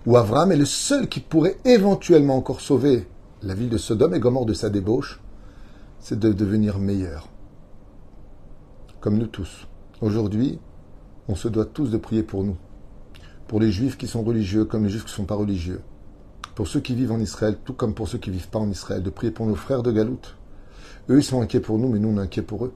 où 0.06 0.16
Avram 0.16 0.50
est 0.52 0.56
le 0.56 0.64
seul 0.64 1.08
qui 1.08 1.20
pourrait 1.20 1.58
éventuellement 1.64 2.36
encore 2.36 2.60
sauver 2.60 3.06
la 3.42 3.54
ville 3.54 3.68
de 3.68 3.78
Sodome 3.78 4.14
et 4.14 4.20
Gomorre 4.20 4.46
de 4.46 4.54
sa 4.54 4.70
débauche, 4.70 5.20
c'est 6.00 6.18
de 6.18 6.32
devenir 6.32 6.78
meilleur. 6.78 7.28
Comme 9.00 9.18
nous 9.18 9.26
tous. 9.26 9.66
Aujourd'hui, 10.00 10.58
on 11.28 11.34
se 11.34 11.48
doit 11.48 11.64
tous 11.66 11.90
de 11.90 11.98
prier 11.98 12.22
pour 12.22 12.44
nous. 12.44 12.56
Pour 13.46 13.60
les 13.60 13.70
juifs 13.70 13.96
qui 13.96 14.06
sont 14.06 14.22
religieux 14.22 14.64
comme 14.64 14.84
les 14.84 14.90
juifs 14.90 15.04
qui 15.04 15.10
ne 15.10 15.16
sont 15.16 15.24
pas 15.24 15.34
religieux. 15.34 15.82
Pour 16.54 16.68
ceux 16.68 16.80
qui 16.80 16.94
vivent 16.94 17.12
en 17.12 17.20
Israël, 17.20 17.58
tout 17.64 17.74
comme 17.74 17.94
pour 17.94 18.08
ceux 18.08 18.18
qui 18.18 18.30
ne 18.30 18.34
vivent 18.34 18.48
pas 18.48 18.58
en 18.58 18.70
Israël, 18.70 19.02
de 19.02 19.10
prier 19.10 19.32
pour 19.32 19.46
nos 19.46 19.56
frères 19.56 19.82
de 19.82 19.92
Galoute 19.92 20.36
eux, 21.10 21.18
ils 21.18 21.24
sont 21.24 21.42
inquiets 21.42 21.60
pour 21.60 21.78
nous, 21.78 21.88
mais 21.88 21.98
nous, 21.98 22.08
on 22.08 22.16
est 22.16 22.20
inquiets 22.20 22.42
pour 22.42 22.64
eux. 22.64 22.72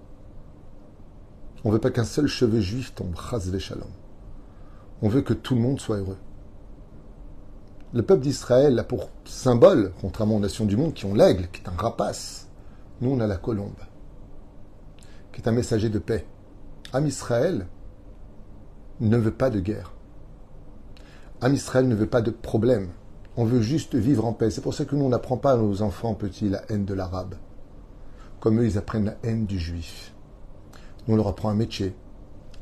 On 1.64 1.68
ne 1.68 1.74
veut 1.74 1.80
pas 1.80 1.90
qu'un 1.90 2.04
seul 2.04 2.26
cheveu 2.26 2.60
juif 2.60 2.94
tombe, 2.94 3.14
chas 3.16 3.58
shalom. 3.58 3.88
On 5.00 5.08
veut 5.08 5.22
que 5.22 5.34
tout 5.34 5.54
le 5.54 5.60
monde 5.60 5.80
soit 5.80 5.96
heureux. 5.96 6.18
Le 7.94 8.02
peuple 8.02 8.22
d'Israël 8.22 8.78
a 8.78 8.84
pour 8.84 9.10
symbole, 9.24 9.92
contrairement 10.00 10.36
aux 10.36 10.40
nations 10.40 10.66
du 10.66 10.76
monde 10.76 10.92
qui 10.92 11.06
ont 11.06 11.14
l'aigle, 11.14 11.48
qui 11.50 11.62
est 11.62 11.68
un 11.68 11.76
rapace. 11.76 12.48
Nous, 13.00 13.10
on 13.10 13.20
a 13.20 13.26
la 13.26 13.38
colombe, 13.38 13.80
qui 15.32 15.40
est 15.40 15.48
un 15.48 15.52
messager 15.52 15.88
de 15.88 15.98
paix. 15.98 16.26
Am 16.92 17.06
Israël 17.06 17.66
ne 19.00 19.16
veut 19.16 19.32
pas 19.32 19.48
de 19.48 19.60
guerre. 19.60 19.94
Am 21.40 21.54
Israël 21.54 21.86
ne 21.88 21.94
veut 21.94 22.06
pas 22.06 22.22
de 22.22 22.30
problème. 22.30 22.88
On 23.36 23.44
veut 23.44 23.60
juste 23.60 23.94
vivre 23.94 24.24
en 24.24 24.32
paix. 24.32 24.50
C'est 24.50 24.60
pour 24.60 24.74
ça 24.74 24.84
que 24.84 24.96
nous, 24.96 25.04
on 25.04 25.10
n'apprend 25.10 25.36
pas 25.36 25.52
à 25.52 25.56
nos 25.56 25.82
enfants 25.82 26.14
petits 26.14 26.48
la 26.48 26.62
haine 26.68 26.84
de 26.84 26.94
l'arabe 26.94 27.34
comme 28.40 28.60
eux, 28.60 28.66
ils 28.66 28.78
apprennent 28.78 29.06
la 29.06 29.16
haine 29.22 29.46
du 29.46 29.58
juif. 29.58 30.12
Nous, 31.06 31.14
on 31.14 31.16
leur 31.16 31.28
apprend 31.28 31.50
un 31.50 31.54
métier, 31.54 31.94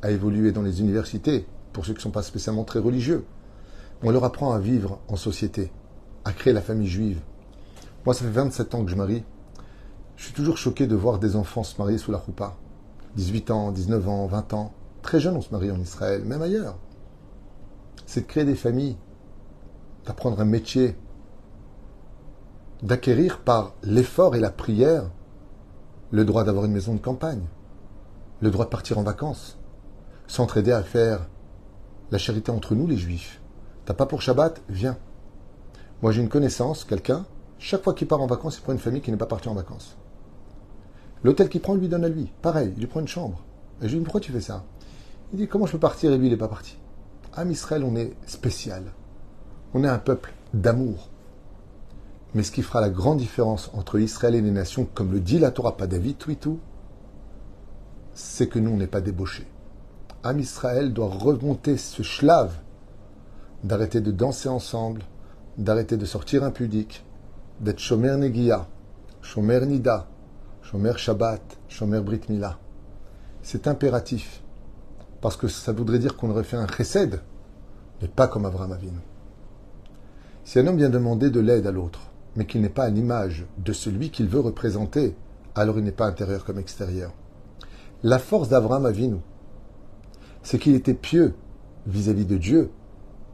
à 0.03 0.11
évoluer 0.11 0.53
dans 0.53 0.63
les 0.63 0.81
universités, 0.81 1.47
pour 1.73 1.85
ceux 1.85 1.93
qui 1.93 1.99
ne 1.99 2.03
sont 2.03 2.11
pas 2.11 2.23
spécialement 2.23 2.65
très 2.65 2.79
religieux. 2.79 3.25
On 4.03 4.11
leur 4.11 4.25
apprend 4.25 4.53
à 4.53 4.59
vivre 4.59 4.99
en 5.09 5.17
société, 5.17 5.71
à 6.25 6.33
créer 6.33 6.53
la 6.53 6.63
famille 6.63 6.89
juive. 6.89 7.21
Moi, 8.05 8.15
ça 8.15 8.25
fait 8.25 8.31
27 8.31 8.75
ans 8.75 8.85
que 8.85 8.91
je 8.91 8.97
marie. 8.97 9.25
Je 10.17 10.25
suis 10.25 10.33
toujours 10.33 10.57
choqué 10.57 10.87
de 10.87 10.95
voir 10.95 11.19
des 11.19 11.37
enfants 11.37 11.63
se 11.63 11.77
marier 11.79 11.99
sous 11.99 12.13
la 12.13 12.19
roupa. 12.19 12.57
18 13.17 13.51
ans, 13.51 13.73
19 13.73 14.09
ans, 14.09 14.27
20 14.27 14.55
ans. 14.55 14.73
Très 15.03 15.21
jeunes, 15.21 15.37
on 15.37 15.43
se 15.43 15.51
marie 15.51 15.71
en 15.71 15.81
Israël, 15.81 16.25
même 16.25 16.43
ailleurs. 16.43 16.79
C'est 18.07 18.23
de 18.23 18.27
créer 18.27 18.45
des 18.45 18.55
familles, 18.55 18.97
d'apprendre 20.07 20.41
un 20.41 20.45
métier, 20.45 20.97
d'acquérir 22.83 23.41
par 23.41 23.75
l'effort 23.83 24.37
et 24.37 24.41
la 24.41 24.51
prière 24.51 25.11
le 26.11 26.25
droit 26.25 26.45
d'avoir 26.45 26.65
une 26.65 26.73
maison 26.73 26.95
de 26.95 27.01
campagne, 27.01 27.45
le 28.41 28.51
droit 28.51 28.65
de 28.65 28.71
partir 28.71 28.99
en 28.99 29.03
vacances, 29.03 29.59
s'entraider 30.27 30.73
à 30.73 30.83
faire 30.83 31.29
la 32.11 32.19
charité 32.19 32.51
entre 32.51 32.75
nous 32.75 32.87
les 32.87 32.97
juifs. 32.97 33.41
T'as 33.85 33.95
pas 33.95 34.07
pour 34.07 34.23
Shabbat 34.23 34.63
Viens. 34.69 34.97
Moi 36.03 36.13
j'ai 36.13 36.23
une 36.23 36.29
connaissance, 36.29 36.85
quelqu'un, 36.85 37.27
chaque 37.59 37.83
fois 37.83 37.95
qu'il 37.95 38.07
part 38.07 38.21
en 38.21 38.27
vacances, 38.27 38.59
il 38.59 38.63
prend 38.63 38.73
une 38.73 38.79
famille 38.79 39.01
qui 39.01 39.11
n'est 39.11 39.17
pas 39.17 39.27
partie 39.27 39.49
en 39.49 39.55
vacances. 39.55 39.97
L'hôtel 41.25 41.49
qu'il 41.49 41.61
prend, 41.61 41.75
lui 41.75 41.89
donne 41.89 42.05
à 42.05 42.09
lui. 42.09 42.31
Pareil, 42.43 42.73
il 42.77 42.81
lui 42.81 42.87
prend 42.87 43.01
une 43.01 43.09
chambre. 43.09 43.43
Et 43.81 43.89
je 43.89 43.93
lui 43.93 43.99
dis, 43.99 44.05
pourquoi 44.05 44.21
tu 44.21 44.31
fais 44.31 44.41
ça? 44.41 44.65
Il 45.33 45.39
dit, 45.39 45.49
comment 45.49 45.67
je 45.67 45.73
peux 45.73 45.79
partir? 45.79 46.13
Et 46.13 46.19
lui, 46.19 46.27
il 46.27 46.31
n'est 46.31 46.37
pas 46.37 46.49
parti. 46.49 46.79
À 47.37 47.45
Israël, 47.45 47.85
on 47.85 47.97
est 47.97 48.15
spécial. 48.27 48.83
On 49.75 49.85
est 49.85 49.89
un 49.89 49.99
peuple 49.99 50.33
d'amour. 50.55 51.11
Mais 52.35 52.43
ce 52.43 52.51
qui 52.51 52.63
fera 52.63 52.81
la 52.81 52.89
grande 52.89 53.19
différence 53.19 53.71
entre 53.75 53.99
Israël 53.99 54.35
et 54.35 54.41
les 54.41 54.51
nations, 54.51 54.89
comme 54.95 55.13
le 55.13 55.21
dit 55.21 55.39
la 55.39 55.51
Torah, 55.51 55.77
pas 55.77 55.87
David, 55.87 56.17
tout, 56.17 56.59
c'est 58.15 58.49
que 58.49 58.59
nous, 58.59 58.71
on 58.71 58.79
n'est 58.79 58.87
pas 58.87 59.03
débauchés. 59.03 59.47
Am 60.23 60.41
Israël 60.41 60.95
doit 60.95 61.11
remonter 61.11 61.77
ce 61.77 62.03
schlave 62.03 62.55
d'arrêter 63.65 64.01
de 64.01 64.13
danser 64.13 64.49
ensemble, 64.49 65.03
d'arrêter 65.59 65.99
de 65.99 66.07
sortir 66.07 66.43
impudique, 66.43 67.05
d'être 67.61 67.81
Shomer 67.81 68.17
Negia, 68.17 68.67
Shomer 69.21 69.67
Nida, 69.67 70.09
Shomer 70.63 70.97
Shabbat, 70.97 71.43
Shomer 71.69 72.01
Brit 72.01 72.23
Mila. 72.31 72.59
C'est 73.43 73.69
impératif, 73.69 74.43
parce 75.27 75.37
que 75.37 75.49
ça 75.49 75.73
voudrait 75.73 75.99
dire 75.99 76.17
qu'on 76.17 76.31
aurait 76.31 76.45
fait 76.45 76.57
un 76.57 76.69
chesed, 76.69 77.21
mais 78.01 78.07
pas 78.07 78.29
comme 78.29 78.45
Abraham 78.45 78.71
Avinu. 78.71 79.01
Si 80.45 80.61
un 80.61 80.67
homme 80.69 80.77
vient 80.77 80.89
demander 80.89 81.31
de 81.31 81.41
l'aide 81.41 81.67
à 81.67 81.73
l'autre, 81.73 82.13
mais 82.37 82.47
qu'il 82.47 82.61
n'est 82.61 82.69
pas 82.69 82.85
à 82.85 82.91
l'image 82.91 83.45
de 83.59 83.73
celui 83.73 84.11
qu'il 84.11 84.29
veut 84.29 84.39
représenter, 84.39 85.17
alors 85.57 85.79
il 85.79 85.85
n'est 85.85 85.91
pas 85.91 86.07
intérieur 86.07 86.45
comme 86.45 86.61
extérieur. 86.61 87.13
La 88.05 88.21
force 88.21 88.51
d'Abraham 88.51 88.89
nous, 88.97 89.21
c'est 90.45 90.61
qu'il 90.61 90.77
était 90.77 90.95
pieux 90.95 91.35
vis-à-vis 91.89 92.27
de 92.27 92.37
Dieu 92.37 92.71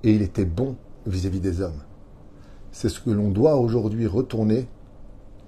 et 0.02 0.14
il 0.14 0.22
était 0.22 0.46
bon 0.46 0.76
vis-à-vis 1.04 1.40
des 1.40 1.60
hommes. 1.60 1.82
C'est 2.70 2.88
ce 2.88 3.00
que 3.00 3.10
l'on 3.10 3.28
doit 3.28 3.56
aujourd'hui 3.56 4.06
retourner 4.06 4.66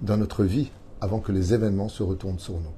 dans 0.03 0.17
notre 0.17 0.43
vie 0.43 0.69
avant 1.01 1.21
que 1.21 1.31
les 1.31 1.55
événements 1.55 1.89
se 1.89 2.03
retournent 2.03 2.37
sur 2.37 2.53
nous. 2.53 2.69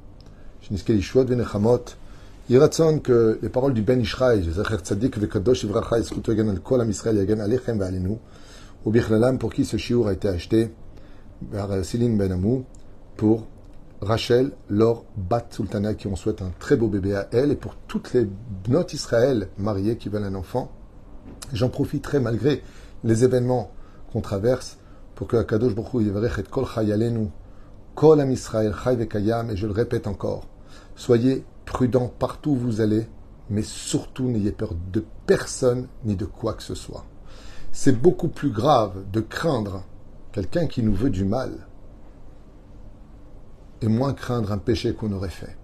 Iratson 2.50 3.00
que 3.00 3.40
les 3.42 3.50
paroles 3.50 3.74
du 3.74 3.82
Ben 3.82 4.00
Ishraï, 4.00 4.42
Zacher 4.50 4.78
Tzadik 4.78 5.18
Vekadosh 5.18 5.66
Ivracha, 5.66 5.98
al 5.98 6.60
Kol 6.62 6.80
Alechem 6.80 8.18
au 8.86 8.90
Bichlalam 8.90 9.38
pour 9.38 9.52
qui 9.52 9.66
ce 9.66 9.76
shiur 9.76 10.08
a 10.08 10.14
été 10.14 10.30
acheté, 10.30 10.74
par 11.52 11.84
Céline 11.84 12.18
Ben 12.18 12.32
Amou, 12.32 12.64
pour 13.18 13.48
Rachel, 14.00 14.52
Laure, 14.70 15.04
Bat 15.18 15.48
Sultana, 15.50 15.94
qui 15.94 16.08
on 16.08 16.16
souhaite 16.16 16.42
un 16.42 16.54
très 16.58 16.78
beau 16.78 16.88
bébé 16.88 17.16
à 17.16 17.28
elle, 17.34 17.52
et 17.52 17.58
pour 17.58 17.76
toutes 17.86 18.14
les 18.14 18.30
notes 18.70 18.94
Israël 18.94 19.50
mariées 19.58 19.98
qui 19.98 20.08
veulent 20.08 20.24
un 20.24 20.36
enfant. 20.36 20.72
J'en 21.52 21.68
profiterai 21.68 22.22
malgré 22.22 22.64
les 23.04 23.26
événements 23.26 23.72
qu'on 24.14 24.22
traverse 24.22 24.78
pour 25.16 25.28
que 25.28 25.36
Akadosh 25.36 25.76
Baruch 25.76 25.96
Hu 25.96 26.08
et 26.08 26.44
Kol 26.50 26.66
Chayalenu, 26.66 27.28
Kol 27.94 28.22
Am 28.22 28.32
Israël 28.32 28.74
Chay 28.86 28.96
Vekayam, 28.96 29.52
et 29.52 29.58
je 29.58 29.68
le 29.68 29.74
répète 29.74 30.08
encore, 30.08 30.48
soyez 30.96 31.44
prudent 31.68 32.12
partout 32.18 32.52
où 32.52 32.56
vous 32.56 32.82
allez, 32.82 33.08
mais 33.52 33.62
surtout 33.62 34.28
n'ayez 34.28 34.52
peur 34.52 34.74
de 34.92 35.06
personne 35.28 35.88
ni 36.06 36.16
de 36.16 36.26
quoi 36.26 36.54
que 36.54 36.64
ce 36.64 36.74
soit. 36.74 37.06
C'est 37.72 38.02
beaucoup 38.02 38.30
plus 38.30 38.50
grave 38.50 39.04
de 39.12 39.22
craindre 39.22 39.84
quelqu'un 40.32 40.66
qui 40.66 40.82
nous 40.82 40.96
veut 40.96 41.12
du 41.12 41.26
mal 41.26 41.68
et 43.82 43.88
moins 43.88 44.14
craindre 44.14 44.52
un 44.52 44.58
péché 44.58 44.94
qu'on 44.94 45.12
aurait 45.12 45.30
fait. 45.30 45.56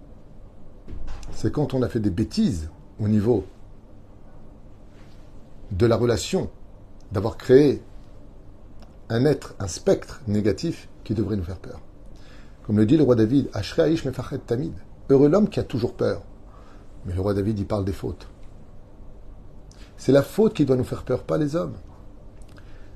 C'est 1.32 1.50
quand 1.50 1.74
on 1.74 1.82
a 1.82 1.88
fait 1.88 2.00
des 2.00 2.10
bêtises 2.10 2.70
au 3.00 3.08
niveau 3.08 3.44
de 5.72 5.86
la 5.86 5.96
relation, 5.96 6.50
d'avoir 7.10 7.36
créé 7.36 7.82
un 9.08 9.24
être, 9.24 9.54
un 9.58 9.66
spectre 9.66 10.20
négatif 10.28 10.88
qui 11.02 11.14
devrait 11.14 11.36
nous 11.36 11.42
faire 11.42 11.58
peur. 11.58 11.80
Comme 12.64 12.76
le 12.76 12.86
dit 12.86 12.96
le 12.96 13.02
roi 13.02 13.16
David, 13.16 13.48
Aish 13.54 14.04
Mefachet 14.04 14.38
Tamid. 14.38 14.74
Heureux 15.10 15.28
l'homme 15.28 15.48
qui 15.48 15.60
a 15.60 15.64
toujours 15.64 15.94
peur. 15.94 16.22
Mais 17.04 17.14
le 17.14 17.20
roi 17.20 17.34
David, 17.34 17.58
il 17.58 17.66
parle 17.66 17.84
des 17.84 17.92
fautes. 17.92 18.28
C'est 19.96 20.12
la 20.12 20.22
faute 20.22 20.54
qui 20.54 20.64
doit 20.64 20.76
nous 20.76 20.84
faire 20.84 21.04
peur, 21.04 21.22
pas 21.22 21.38
les 21.38 21.56
hommes. 21.56 21.74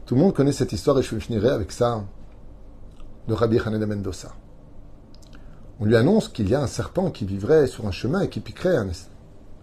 Tout 0.06 0.14
le 0.14 0.22
monde 0.22 0.34
connaît 0.34 0.52
cette 0.52 0.72
histoire 0.72 0.98
et 0.98 1.02
je 1.02 1.16
finirai 1.16 1.50
avec 1.50 1.70
ça 1.70 2.02
de 3.28 3.34
Rabbi 3.34 3.58
Haneda 3.58 3.86
Mendoza. 3.86 4.34
On 5.80 5.84
lui 5.84 5.96
annonce 5.96 6.28
qu'il 6.28 6.48
y 6.48 6.54
a 6.54 6.62
un 6.62 6.66
serpent 6.66 7.10
qui 7.10 7.26
vivrait 7.26 7.66
sur 7.66 7.86
un 7.86 7.90
chemin 7.90 8.22
et 8.22 8.28
qui 8.28 8.40
piquerait 8.40 8.76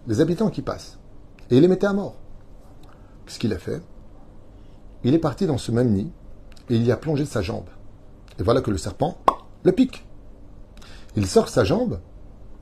les 0.06 0.20
habitants 0.20 0.50
qui 0.50 0.62
passent. 0.62 0.98
Et 1.50 1.56
il 1.56 1.62
les 1.62 1.68
mettait 1.68 1.86
à 1.86 1.92
mort. 1.92 2.16
Qu'est-ce 3.24 3.40
qu'il 3.40 3.52
a 3.52 3.58
fait? 3.58 3.82
Il 5.02 5.14
est 5.14 5.18
parti 5.18 5.46
dans 5.46 5.58
ce 5.58 5.72
même 5.72 5.90
nid 5.90 6.12
et 6.70 6.76
il 6.76 6.84
y 6.84 6.92
a 6.92 6.96
plongé 6.96 7.24
sa 7.26 7.42
jambe. 7.42 7.68
Et 8.38 8.42
voilà 8.42 8.60
que 8.60 8.70
le 8.70 8.78
serpent 8.78 9.18
le 9.64 9.72
pique. 9.72 10.06
Il 11.16 11.26
sort 11.26 11.48
sa 11.48 11.64
jambe 11.64 11.98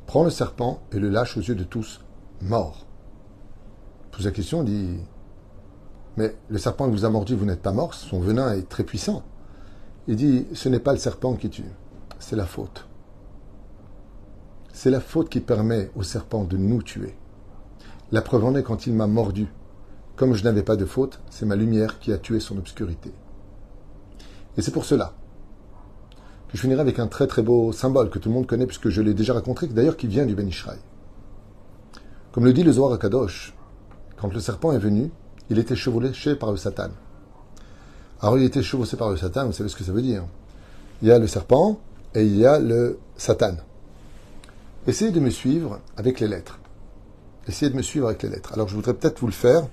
prend 0.06 0.24
le 0.24 0.30
serpent 0.30 0.82
et 0.92 0.98
le 0.98 1.08
lâche 1.08 1.36
aux 1.36 1.40
yeux 1.40 1.54
de 1.54 1.64
tous, 1.64 2.00
mort. 2.40 2.86
Pose 4.12 4.26
la 4.26 4.30
question, 4.30 4.62
dit 4.62 4.98
Mais 6.16 6.36
le 6.48 6.58
serpent 6.58 6.88
vous 6.88 7.04
a 7.04 7.10
mordu, 7.10 7.34
vous 7.34 7.46
n'êtes 7.46 7.62
pas 7.62 7.72
mort, 7.72 7.94
son 7.94 8.20
venin 8.20 8.52
est 8.54 8.68
très 8.68 8.84
puissant. 8.84 9.22
Il 10.06 10.16
dit 10.16 10.46
Ce 10.52 10.68
n'est 10.68 10.80
pas 10.80 10.92
le 10.92 10.98
serpent 10.98 11.34
qui 11.34 11.50
tue, 11.50 11.64
c'est 12.18 12.36
la 12.36 12.46
faute. 12.46 12.86
C'est 14.72 14.90
la 14.90 15.00
faute 15.00 15.28
qui 15.28 15.40
permet 15.40 15.90
au 15.94 16.02
serpent 16.02 16.44
de 16.44 16.56
nous 16.56 16.82
tuer. 16.82 17.16
La 18.12 18.22
preuve 18.22 18.44
en 18.44 18.54
est 18.54 18.62
quand 18.62 18.86
il 18.86 18.94
m'a 18.94 19.06
mordu. 19.06 19.48
Comme 20.16 20.34
je 20.34 20.44
n'avais 20.44 20.62
pas 20.62 20.76
de 20.76 20.84
faute, 20.84 21.20
c'est 21.30 21.46
ma 21.46 21.56
lumière 21.56 21.98
qui 21.98 22.12
a 22.12 22.18
tué 22.18 22.38
son 22.38 22.58
obscurité. 22.58 23.12
Et 24.56 24.62
c'est 24.62 24.70
pour 24.70 24.84
cela 24.84 25.14
je 26.54 26.60
finirai 26.60 26.80
avec 26.80 27.00
un 27.00 27.08
très 27.08 27.26
très 27.26 27.42
beau 27.42 27.72
symbole 27.72 28.10
que 28.10 28.20
tout 28.20 28.28
le 28.28 28.34
monde 28.36 28.46
connaît 28.46 28.66
puisque 28.66 28.88
je 28.88 29.02
l'ai 29.02 29.12
déjà 29.12 29.34
raconté, 29.34 29.66
d'ailleurs 29.66 29.96
qui 29.96 30.06
vient 30.06 30.24
du 30.24 30.36
Ben 30.36 30.46
Ishraï. 30.46 30.78
Comme 32.30 32.44
le 32.44 32.52
dit 32.52 32.62
le 32.62 32.70
Zohar 32.70 32.92
Akadosh, 32.92 33.54
quand 34.16 34.32
le 34.32 34.38
serpent 34.38 34.72
est 34.72 34.78
venu, 34.78 35.10
il 35.50 35.58
était 35.58 35.74
chevauché 35.74 36.36
par 36.36 36.52
le 36.52 36.56
Satan. 36.56 36.90
Alors 38.20 38.38
il 38.38 38.44
était 38.44 38.62
chevauché 38.62 38.96
par 38.96 39.10
le 39.10 39.16
Satan, 39.16 39.46
vous 39.46 39.52
savez 39.52 39.68
ce 39.68 39.74
que 39.74 39.82
ça 39.82 39.90
veut 39.90 40.00
dire. 40.00 40.24
Il 41.02 41.08
y 41.08 41.10
a 41.10 41.18
le 41.18 41.26
serpent 41.26 41.80
et 42.14 42.24
il 42.24 42.36
y 42.36 42.46
a 42.46 42.60
le 42.60 43.00
Satan. 43.16 43.56
Essayez 44.86 45.10
de 45.10 45.18
me 45.18 45.30
suivre 45.30 45.80
avec 45.96 46.20
les 46.20 46.28
lettres. 46.28 46.60
Essayez 47.48 47.70
de 47.70 47.76
me 47.76 47.82
suivre 47.82 48.06
avec 48.06 48.22
les 48.22 48.28
lettres. 48.28 48.52
Alors 48.52 48.68
je 48.68 48.76
voudrais 48.76 48.94
peut-être 48.94 49.18
vous 49.18 49.26
le 49.26 49.32
faire. 49.32 49.66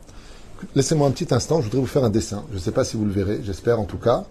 Laissez-moi 0.74 1.08
un 1.08 1.12
petit 1.12 1.32
instant, 1.32 1.62
je 1.62 1.66
voudrais 1.66 1.82
vous 1.82 1.86
faire 1.86 2.04
un 2.04 2.10
dessin. 2.10 2.44
Je 2.50 2.56
ne 2.56 2.60
sais 2.60 2.72
pas 2.72 2.84
si 2.84 2.98
vous 2.98 3.06
le 3.06 3.12
verrez, 3.12 3.42
j'espère 3.44 3.80
en 3.80 3.86
tout 3.86 4.00
cas 4.00 4.26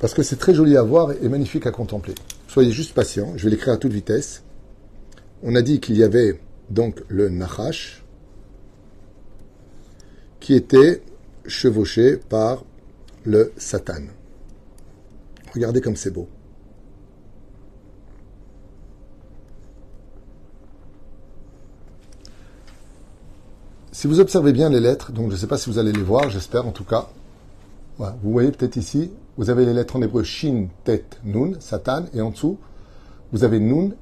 parce 0.00 0.14
que 0.14 0.22
c'est 0.22 0.36
très 0.36 0.54
joli 0.54 0.76
à 0.76 0.82
voir 0.82 1.12
et 1.12 1.28
magnifique 1.28 1.66
à 1.66 1.70
contempler. 1.70 2.14
Soyez 2.48 2.72
juste 2.72 2.94
patient, 2.94 3.34
je 3.36 3.44
vais 3.44 3.50
l'écrire 3.50 3.74
à 3.74 3.76
toute 3.76 3.92
vitesse. 3.92 4.42
On 5.42 5.54
a 5.54 5.62
dit 5.62 5.78
qu'il 5.78 5.96
y 5.96 6.02
avait 6.02 6.40
donc 6.70 7.02
le 7.08 7.28
Nachash 7.28 8.02
qui 10.40 10.54
était 10.54 11.02
chevauché 11.46 12.16
par 12.16 12.64
le 13.24 13.52
Satan. 13.58 14.04
Regardez 15.52 15.82
comme 15.82 15.96
c'est 15.96 16.10
beau. 16.10 16.28
Si 23.92 24.06
vous 24.06 24.18
observez 24.18 24.52
bien 24.52 24.70
les 24.70 24.80
lettres, 24.80 25.12
donc 25.12 25.28
je 25.28 25.34
ne 25.34 25.36
sais 25.36 25.46
pas 25.46 25.58
si 25.58 25.68
vous 25.68 25.78
allez 25.78 25.92
les 25.92 26.02
voir, 26.02 26.30
j'espère 26.30 26.66
en 26.66 26.72
tout 26.72 26.84
cas. 26.84 27.10
vous 27.98 28.32
voyez 28.32 28.50
peut-être 28.50 28.76
ici, 28.76 29.10
vous 29.40 29.48
avez 29.48 29.64
les 29.64 29.72
lettres 29.72 29.96
en 29.96 30.02
hébreu 30.02 30.22
Shin, 30.22 30.66
Tet, 30.84 31.06
Nun, 31.24 31.52
Satan, 31.60 32.04
et 32.12 32.20
en 32.20 32.28
dessous, 32.28 32.58
vous 33.32 33.42
avez 33.42 33.58
Nun, 33.58 33.92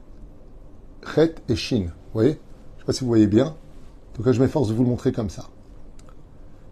Chet 1.15 1.37
et 1.49 1.55
Shin. 1.55 1.85
Vous 1.85 2.13
voyez? 2.13 2.31
Je 2.31 2.35
ne 2.35 2.81
sais 2.81 2.85
pas 2.87 2.93
si 2.93 3.03
vous 3.03 3.07
voyez 3.07 3.29
bien. 3.29 3.47
En 3.47 4.17
tout 4.17 4.25
cas, 4.25 4.33
je 4.33 4.41
m'efforce 4.41 4.67
de 4.67 4.75
vous 4.75 4.83
le 4.83 4.89
montrer 4.89 5.13
comme 5.13 5.31
ça. 5.31 5.45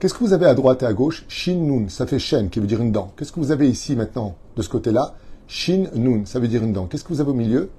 Qu'est-ce 0.01 0.15
que 0.15 0.19
vous 0.19 0.33
avez 0.33 0.47
à 0.47 0.55
droite 0.55 0.83
et 0.83 0.87
à 0.87 0.93
gauche? 0.93 1.25
Shin, 1.29 1.61
Nun, 1.61 1.89
ça 1.89 2.09
fait 2.09 2.19
Shen, 2.19 2.51
qui 2.51 2.59
veut 2.59 2.67
dire 2.67 2.83
une 2.83 2.91
dent. 2.91 3.13
Qu'est-ce 3.17 3.31
que 3.31 3.39
vous 3.39 3.53
avez 3.53 3.71
ici 3.71 3.95
maintenant, 3.95 4.35
de 4.57 4.63
ce 4.63 4.69
côté-là? 4.69 5.15
Shin, 5.47 5.85
Nun, 5.95 6.27
ça 6.27 6.41
veut 6.41 6.49
dire 6.49 6.65
une 6.65 6.73
dent. 6.73 6.87
Qu'est-ce 6.87 7.05
que 7.05 7.13
vous 7.13 7.21
avez 7.21 7.31
au 7.31 7.35
milieu? 7.35 7.71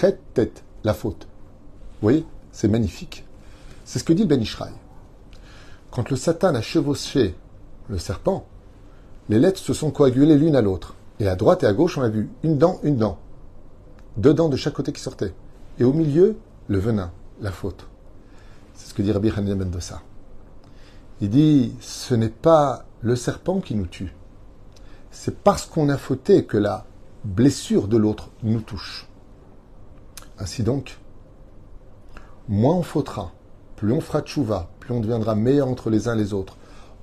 Chet, 0.00 0.20
Tet, 0.34 0.52
la 0.84 0.94
faute. 0.94 1.24
Vous 1.24 2.02
voyez? 2.02 2.24
C'est 2.52 2.68
magnifique. 2.68 3.24
C'est 3.84 3.98
ce 3.98 4.04
que 4.04 4.12
dit 4.12 4.24
Ben 4.24 4.40
Ishraï. 4.40 4.70
Quand 5.90 6.08
le 6.08 6.14
Satan 6.14 6.54
a 6.54 6.60
chevauché 6.60 7.34
le 7.88 7.98
serpent, 7.98 8.46
les 9.28 9.38
lettres 9.38 9.60
se 9.60 9.74
sont 9.74 9.90
coagulées 9.90 10.36
l'une 10.36 10.56
à 10.56 10.62
l'autre. 10.62 10.94
Et 11.20 11.28
à 11.28 11.36
droite 11.36 11.62
et 11.62 11.66
à 11.66 11.72
gauche, 11.72 11.98
on 11.98 12.02
a 12.02 12.08
vu 12.08 12.30
une 12.42 12.58
dent, 12.58 12.80
une 12.82 12.96
dent. 12.96 13.18
Deux 14.16 14.32
dents 14.32 14.48
de 14.48 14.56
chaque 14.56 14.74
côté 14.74 14.92
qui 14.92 15.00
sortaient. 15.00 15.34
Et 15.78 15.84
au 15.84 15.92
milieu, 15.92 16.36
le 16.68 16.78
venin, 16.78 17.12
la 17.40 17.52
faute. 17.52 17.86
C'est 18.74 18.88
ce 18.88 18.94
que 18.94 19.02
dit 19.02 19.12
Rabbi 19.12 19.30
Hanina 19.36 19.54
Mendoza. 19.54 20.00
Il 21.20 21.30
dit, 21.30 21.74
ce 21.80 22.14
n'est 22.14 22.28
pas 22.28 22.84
le 23.00 23.16
serpent 23.16 23.60
qui 23.60 23.74
nous 23.74 23.86
tue. 23.86 24.14
C'est 25.10 25.38
parce 25.40 25.66
qu'on 25.66 25.88
a 25.88 25.96
fauté 25.96 26.44
que 26.44 26.56
la 26.56 26.86
blessure 27.24 27.88
de 27.88 27.96
l'autre 27.96 28.30
nous 28.42 28.60
touche. 28.60 29.08
Ainsi 30.38 30.62
donc, 30.62 30.98
moins 32.48 32.76
on 32.76 32.82
fautera, 32.82 33.32
plus 33.76 33.92
on 33.92 34.00
fera 34.00 34.22
tchouva, 34.22 34.70
plus 34.78 34.94
on 34.94 35.00
deviendra 35.00 35.34
meilleur 35.34 35.68
entre 35.68 35.90
les 35.90 36.08
uns 36.08 36.14
et 36.14 36.18
les 36.18 36.32
autres. 36.32 36.56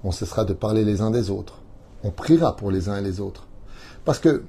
On 0.04 0.12
cessera 0.12 0.46
de 0.46 0.54
parler 0.54 0.86
les 0.86 1.02
uns 1.02 1.12
des 1.12 1.30
autres 1.30 1.60
on 2.06 2.12
priera 2.12 2.56
pour 2.56 2.72
les 2.72 2.88
uns 2.88 2.98
et 2.98 3.02
les 3.02 3.20
autres. 3.20 3.48
Parce 4.06 4.20
que, 4.20 4.44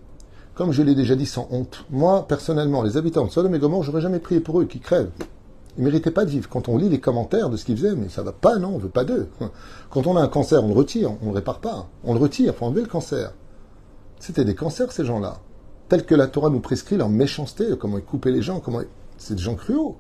comme 0.54 0.72
je 0.72 0.82
l'ai 0.82 0.94
déjà 0.94 1.16
dit 1.16 1.24
sans 1.24 1.48
honte, 1.50 1.86
moi, 1.90 2.28
personnellement, 2.28 2.82
les 2.82 2.98
habitants 2.98 3.24
de 3.24 3.30
Sodome 3.30 3.54
et 3.54 3.58
Gomorre, 3.58 3.82
j'aurais 3.82 4.02
jamais 4.02 4.18
prié 4.18 4.40
pour 4.40 4.60
eux, 4.60 4.66
qui 4.66 4.78
crèvent. 4.78 5.10
Ils 5.78 5.84
méritaient 5.84 6.10
pas 6.10 6.26
de 6.26 6.30
vivre. 6.30 6.48
Quand 6.50 6.68
on 6.68 6.76
lit 6.76 6.90
les 6.90 7.00
commentaires 7.00 7.48
de 7.48 7.56
ce 7.56 7.64
qu'ils 7.64 7.76
faisaient, 7.76 7.96
mais 7.96 8.10
ça 8.10 8.22
va 8.22 8.32
pas, 8.32 8.58
non, 8.58 8.74
on 8.74 8.78
veut 8.78 8.90
pas 8.90 9.04
d'eux. 9.04 9.28
Quand 9.90 10.06
on 10.06 10.16
a 10.16 10.20
un 10.20 10.28
cancer, 10.28 10.62
on 10.62 10.68
le 10.68 10.74
retire, 10.74 11.12
on 11.22 11.26
le 11.26 11.32
répare 11.32 11.60
pas. 11.60 11.88
On 12.04 12.12
le 12.12 12.20
retire, 12.20 12.54
faut 12.54 12.66
enlever 12.66 12.82
le 12.82 12.88
cancer. 12.88 13.32
C'était 14.20 14.44
des 14.44 14.54
cancers, 14.54 14.92
ces 14.92 15.04
gens-là. 15.04 15.38
Tels 15.88 16.04
que 16.04 16.14
la 16.14 16.26
Torah 16.26 16.50
nous 16.50 16.60
prescrit 16.60 16.96
leur 16.96 17.08
méchanceté, 17.08 17.66
comment 17.78 17.98
ils 17.98 18.04
coupaient 18.04 18.32
les 18.32 18.42
gens, 18.42 18.60
comment 18.60 18.80
c'est 19.16 19.34
des 19.34 19.42
gens 19.42 19.54
cruaux. 19.54 19.96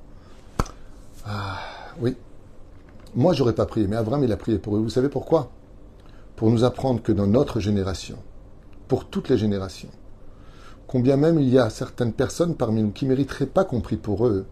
Ah, 1.26 1.58
oui. 2.00 2.16
Moi, 3.14 3.32
j'aurais 3.32 3.54
pas 3.54 3.66
prié, 3.66 3.86
mais 3.86 3.96
Abraham, 3.96 4.24
il 4.24 4.32
a 4.32 4.36
prié 4.36 4.58
pour 4.58 4.76
eux. 4.76 4.80
Vous 4.80 4.90
savez 4.90 5.08
pourquoi? 5.08 5.50
Pour 6.36 6.50
nous 6.50 6.64
apprendre 6.64 7.02
que 7.02 7.12
dans 7.12 7.26
notre 7.26 7.60
génération, 7.60 8.18
pour 8.88 9.06
toutes 9.06 9.30
les 9.30 9.38
générations, 9.38 9.90
combien 10.86 11.16
même 11.16 11.40
il 11.40 11.48
y 11.48 11.58
a 11.58 11.70
certaines 11.70 12.12
personnes 12.12 12.54
parmi 12.54 12.82
nous 12.82 12.90
qui 12.90 13.06
ne 13.06 13.10
mériteraient 13.10 13.46
pas 13.46 13.64
qu'on 13.64 13.80
prie 13.80 13.96
pour 13.96 14.26
eux, 14.26 14.46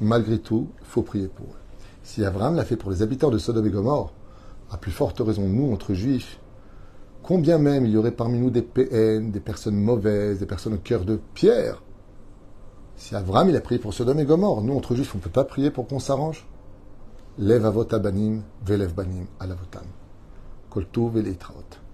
malgré 0.00 0.38
tout, 0.38 0.68
il 0.80 0.86
faut 0.86 1.02
prier 1.02 1.28
pour 1.28 1.46
eux. 1.46 1.60
Si 2.02 2.24
Abraham 2.24 2.54
l'a 2.54 2.64
fait 2.64 2.76
pour 2.76 2.90
les 2.90 3.02
habitants 3.02 3.30
de 3.30 3.38
Sodome 3.38 3.66
et 3.66 3.70
Gomorre, 3.70 4.12
à 4.70 4.76
plus 4.76 4.92
forte 4.92 5.20
raison 5.20 5.48
nous, 5.48 5.72
entre 5.72 5.94
juifs, 5.94 6.38
combien 7.22 7.58
même 7.58 7.86
il 7.86 7.92
y 7.92 7.96
aurait 7.96 8.12
parmi 8.12 8.38
nous 8.38 8.50
des 8.50 8.62
PN, 8.62 9.30
des 9.30 9.40
personnes 9.40 9.76
mauvaises, 9.76 10.38
des 10.38 10.46
personnes 10.46 10.74
au 10.74 10.78
cœur 10.78 11.04
de 11.04 11.18
pierre. 11.34 11.82
Si 12.96 13.14
Abraham 13.14 13.48
il 13.48 13.56
a 13.56 13.60
prié 13.60 13.80
pour 13.80 13.94
Sodome 13.94 14.20
et 14.20 14.24
Gomorre, 14.24 14.60
nous, 14.60 14.76
entre 14.76 14.94
juifs, 14.94 15.14
on 15.14 15.18
ne 15.18 15.22
peut 15.22 15.30
pas 15.30 15.44
prier 15.44 15.70
pour 15.70 15.86
qu'on 15.86 15.98
s'arrange? 15.98 16.46
Lève 17.38 17.64
avot 17.64 17.84
banim, 17.84 18.42
velev 18.66 18.92
banim 18.92 19.24
alavotam. 19.38 19.84
Kol 20.70 20.86
Tov 20.86 21.18
et 21.18 21.22
Leitraot. 21.22 21.89